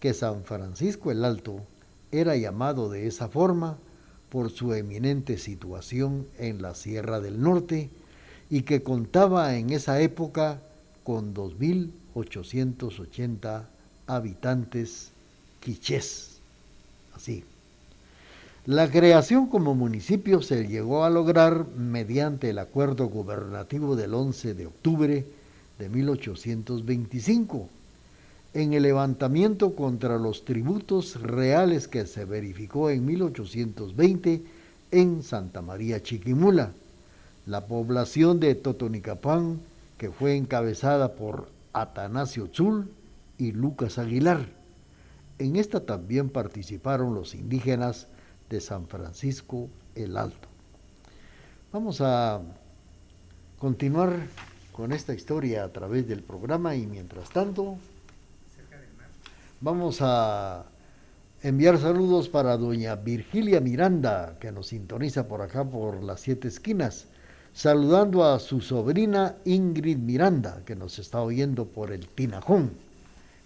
que 0.00 0.12
San 0.12 0.44
Francisco 0.44 1.10
el 1.10 1.24
Alto 1.24 1.62
era 2.10 2.36
llamado 2.36 2.90
de 2.90 3.06
esa 3.06 3.28
forma 3.28 3.78
por 4.28 4.50
su 4.50 4.74
eminente 4.74 5.38
situación 5.38 6.26
en 6.38 6.60
la 6.62 6.74
Sierra 6.74 7.20
del 7.20 7.40
Norte 7.40 7.88
y 8.48 8.62
que 8.62 8.82
contaba 8.82 9.56
en 9.56 9.70
esa 9.70 10.00
época 10.00 10.60
con 11.04 11.32
2.880 11.34 13.66
habitantes 14.06 15.12
quichés. 15.60 16.40
así. 17.14 17.44
La 18.70 18.88
creación 18.88 19.48
como 19.48 19.74
municipio 19.74 20.42
se 20.42 20.68
llegó 20.68 21.02
a 21.02 21.10
lograr 21.10 21.66
mediante 21.76 22.50
el 22.50 22.60
acuerdo 22.60 23.08
gubernativo 23.08 23.96
del 23.96 24.14
11 24.14 24.54
de 24.54 24.66
octubre 24.68 25.26
de 25.76 25.88
1825, 25.88 27.68
en 28.54 28.72
el 28.72 28.84
levantamiento 28.84 29.74
contra 29.74 30.18
los 30.18 30.44
tributos 30.44 31.20
reales 31.20 31.88
que 31.88 32.06
se 32.06 32.24
verificó 32.24 32.90
en 32.90 33.06
1820 33.06 34.42
en 34.92 35.24
Santa 35.24 35.62
María 35.62 36.00
Chiquimula. 36.00 36.70
La 37.46 37.66
población 37.66 38.38
de 38.38 38.54
Totonicapán, 38.54 39.58
que 39.98 40.12
fue 40.12 40.36
encabezada 40.36 41.14
por 41.14 41.48
Atanasio 41.72 42.48
Zul 42.54 42.88
y 43.36 43.50
Lucas 43.50 43.98
Aguilar. 43.98 44.46
En 45.40 45.56
esta 45.56 45.80
también 45.80 46.28
participaron 46.28 47.16
los 47.16 47.34
indígenas 47.34 48.06
de 48.50 48.60
San 48.60 48.86
Francisco 48.88 49.68
el 49.94 50.16
Alto. 50.16 50.48
Vamos 51.72 52.00
a 52.00 52.42
continuar 53.58 54.26
con 54.72 54.92
esta 54.92 55.14
historia 55.14 55.64
a 55.64 55.72
través 55.72 56.08
del 56.08 56.22
programa 56.22 56.74
y 56.74 56.86
mientras 56.86 57.30
tanto 57.30 57.78
vamos 59.60 59.98
a 60.00 60.64
enviar 61.42 61.78
saludos 61.78 62.28
para 62.28 62.56
doña 62.56 62.96
Virgilia 62.96 63.60
Miranda 63.60 64.36
que 64.40 64.50
nos 64.50 64.68
sintoniza 64.68 65.28
por 65.28 65.42
acá 65.42 65.64
por 65.64 66.02
las 66.02 66.20
siete 66.20 66.48
esquinas, 66.48 67.06
saludando 67.52 68.24
a 68.24 68.40
su 68.40 68.60
sobrina 68.60 69.36
Ingrid 69.44 69.98
Miranda 69.98 70.62
que 70.64 70.74
nos 70.74 70.98
está 70.98 71.22
oyendo 71.22 71.66
por 71.66 71.92
el 71.92 72.08
Tinajón 72.08 72.72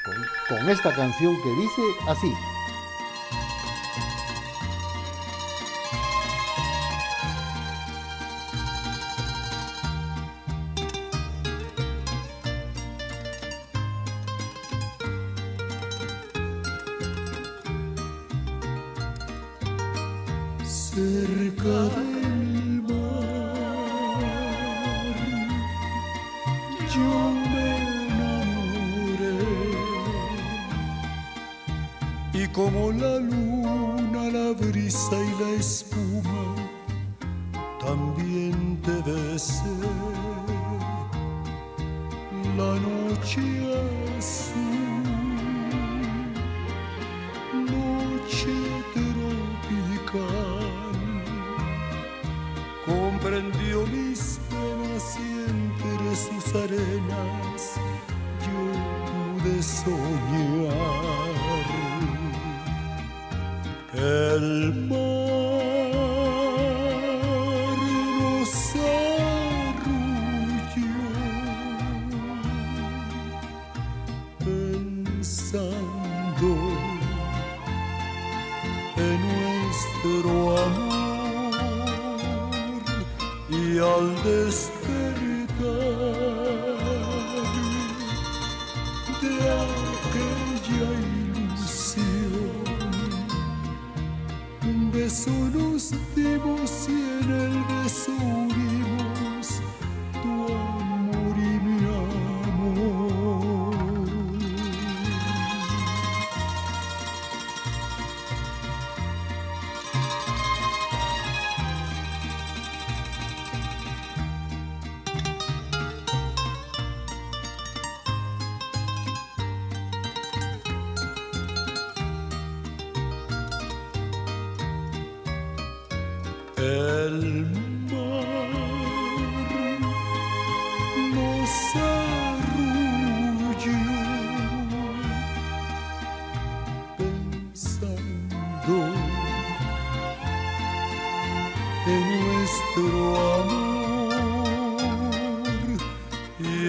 con, 0.05 0.57
con 0.57 0.70
esta 0.70 0.94
canción 0.94 1.34
que 1.42 1.50
dice 1.50 1.82
así. 2.09 2.32
Te 39.35 39.41
besé. 39.41 39.62
La 42.57 42.74
noche 42.78 43.41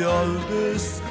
al 0.03 0.33
despertar 0.49 1.05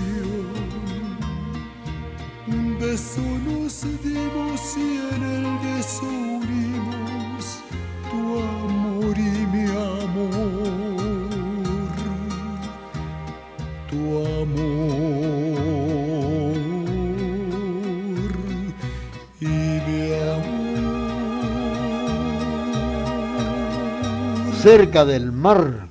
un 2.48 2.78
beso 2.80 3.22
nos 3.22 3.82
dimos 4.04 4.78
y 4.78 5.00
en 5.16 5.24
el 5.24 5.46
beso 5.66 6.35
cerca 24.66 25.06
del 25.06 25.32
mar, 25.32 25.86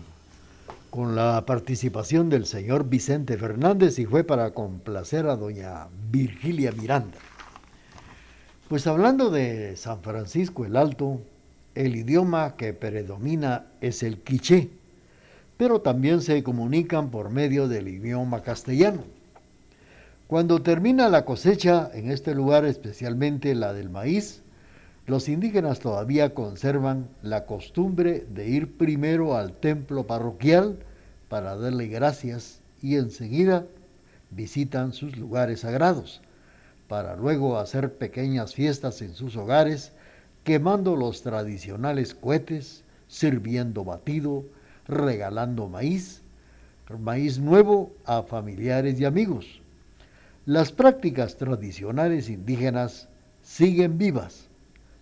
con 0.91 1.14
la 1.14 1.47
participación 1.47 2.29
del 2.29 2.45
señor 2.45 2.89
Vicente 2.89 3.37
Fernández 3.37 4.01
y 4.01 4.05
fue 4.05 4.25
para 4.25 4.51
complacer 4.51 5.29
a 5.29 5.37
doña 5.37 5.87
Virgilia 6.11 6.72
Miranda. 6.72 7.16
Pues 8.68 8.89
hablando 8.89 9.31
de 9.31 9.77
San 9.77 10.01
Francisco 10.01 10.64
el 10.64 10.75
Alto, 10.75 11.20
el 11.77 11.95
idioma 11.95 12.57
que 12.57 12.72
predomina 12.72 13.66
es 13.81 14.03
el 14.03 14.18
quiché, 14.18 14.70
pero 15.57 15.81
también 15.81 16.20
se 16.20 16.43
comunican 16.43 17.12
por 17.12 17.31
medio 17.31 17.68
del 17.68 17.87
idioma 17.87 18.43
castellano. 18.43 19.05
Cuando 20.27 20.62
termina 20.62 21.09
la 21.09 21.25
cosecha 21.25 21.93
en 21.95 22.11
este 22.11 22.35
lugar, 22.35 22.64
especialmente 22.64 23.55
la 23.55 23.72
del 23.72 23.89
maíz, 23.89 24.43
los 25.07 25.29
indígenas 25.29 25.81
todavía 25.81 26.33
conservan 26.33 27.09
la 27.23 27.45
costumbre 27.45 28.27
de 28.31 28.49
ir 28.49 28.79
primero 28.79 29.37
al 29.37 29.53
templo 29.53 30.07
parroquial 30.07 30.79
para 31.29 31.57
darle 31.57 31.89
gracias 31.89 32.61
y 32.81 32.97
enseguida 32.97 33.67
visitan 34.31 34.95
sus 34.95 35.19
lugares 35.19 35.61
sagrados, 35.61 36.23
para 36.89 37.17
luego 37.17 37.59
hacer 37.59 37.93
pequeñas 37.93 38.55
fiestas 38.55 39.03
en 39.03 39.15
sus 39.15 39.37
hogares, 39.37 39.93
quemando 40.43 40.97
los 40.97 41.23
tradicionales 41.23 42.15
cohetes, 42.15 42.83
sirviendo 43.07 43.85
batido, 43.85 44.45
regalando 44.89 45.69
maíz, 45.69 46.23
maíz 46.99 47.39
nuevo 47.39 47.93
a 48.07 48.23
familiares 48.23 48.99
y 48.99 49.05
amigos. 49.05 49.61
Las 50.47 50.73
prácticas 50.73 51.37
tradicionales 51.37 52.31
indígenas 52.31 53.09
siguen 53.43 53.99
vivas 53.99 54.43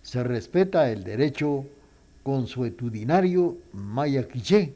se 0.03 0.23
respeta 0.23 0.91
el 0.91 1.03
derecho 1.03 1.65
consuetudinario 2.23 3.57
maya 3.73 4.27
quiché, 4.27 4.73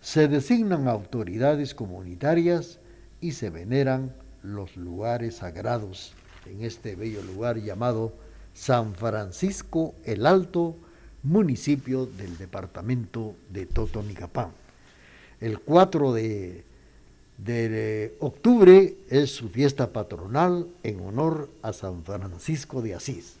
se 0.00 0.28
designan 0.28 0.88
autoridades 0.88 1.74
comunitarias 1.74 2.78
y 3.20 3.32
se 3.32 3.50
veneran 3.50 4.12
los 4.42 4.76
lugares 4.76 5.36
sagrados 5.36 6.12
en 6.46 6.62
este 6.62 6.94
bello 6.94 7.22
lugar 7.22 7.58
llamado 7.58 8.12
San 8.54 8.94
Francisco 8.94 9.94
el 10.04 10.26
Alto, 10.26 10.76
municipio 11.22 12.06
del 12.06 12.38
departamento 12.38 13.34
de 13.50 13.66
Totonicapán. 13.66 14.50
El 15.40 15.58
4 15.58 16.12
de, 16.12 16.62
de 17.38 18.14
octubre 18.20 18.94
es 19.10 19.30
su 19.30 19.48
fiesta 19.48 19.92
patronal 19.92 20.66
en 20.82 21.00
honor 21.00 21.50
a 21.62 21.72
San 21.72 22.04
Francisco 22.04 22.80
de 22.80 22.94
Asís. 22.94 23.34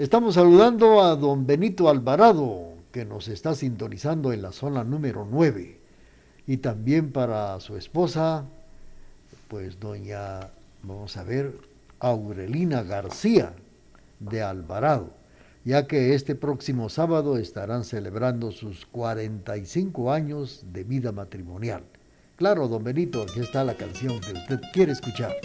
Estamos 0.00 0.36
saludando 0.36 1.02
a 1.02 1.14
don 1.14 1.46
Benito 1.46 1.90
Alvarado, 1.90 2.72
que 2.90 3.04
nos 3.04 3.28
está 3.28 3.54
sintonizando 3.54 4.32
en 4.32 4.40
la 4.40 4.50
zona 4.50 4.82
número 4.82 5.28
9, 5.30 5.76
y 6.46 6.56
también 6.56 7.12
para 7.12 7.60
su 7.60 7.76
esposa, 7.76 8.46
pues 9.48 9.78
doña, 9.78 10.48
vamos 10.82 11.18
a 11.18 11.22
ver, 11.22 11.52
Aurelina 11.98 12.82
García 12.82 13.52
de 14.20 14.40
Alvarado, 14.40 15.10
ya 15.66 15.86
que 15.86 16.14
este 16.14 16.34
próximo 16.34 16.88
sábado 16.88 17.36
estarán 17.36 17.84
celebrando 17.84 18.52
sus 18.52 18.86
45 18.86 20.12
años 20.12 20.62
de 20.72 20.82
vida 20.82 21.12
matrimonial. 21.12 21.82
Claro, 22.36 22.68
don 22.68 22.82
Benito, 22.82 23.20
aquí 23.20 23.40
está 23.40 23.64
la 23.64 23.74
canción 23.74 24.18
que 24.20 24.32
usted 24.32 24.60
quiere 24.72 24.92
escuchar. 24.92 25.36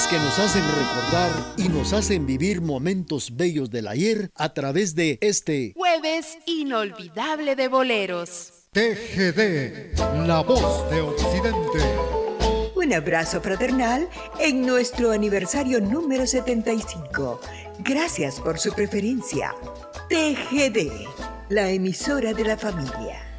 Canciones 0.00 0.06
que 0.06 0.18
nos 0.18 0.38
hacen 0.38 0.62
recordar 0.62 1.30
y 1.56 1.68
nos 1.68 1.92
hacen 1.92 2.24
vivir 2.24 2.60
momentos 2.60 3.36
bellos 3.36 3.70
del 3.70 3.88
ayer 3.88 4.30
a 4.34 4.54
través 4.54 4.94
de 4.94 5.18
este 5.20 5.72
jueves 5.76 6.38
inolvidable 6.46 7.56
de 7.56 7.68
boleros. 7.68 8.52
TGD, 8.72 9.98
la 10.26 10.42
voz 10.42 10.90
de 10.90 11.00
Occidente. 11.00 11.80
Un 12.76 12.92
abrazo 12.92 13.40
fraternal 13.40 14.08
en 14.38 14.64
nuestro 14.64 15.10
aniversario 15.10 15.80
número 15.80 16.26
75. 16.26 17.40
Gracias 17.80 18.40
por 18.40 18.58
su 18.58 18.72
preferencia. 18.72 19.54
TGD, 20.08 21.08
la 21.48 21.70
emisora 21.70 22.32
de 22.32 22.44
la 22.44 22.56
familia. 22.56 23.29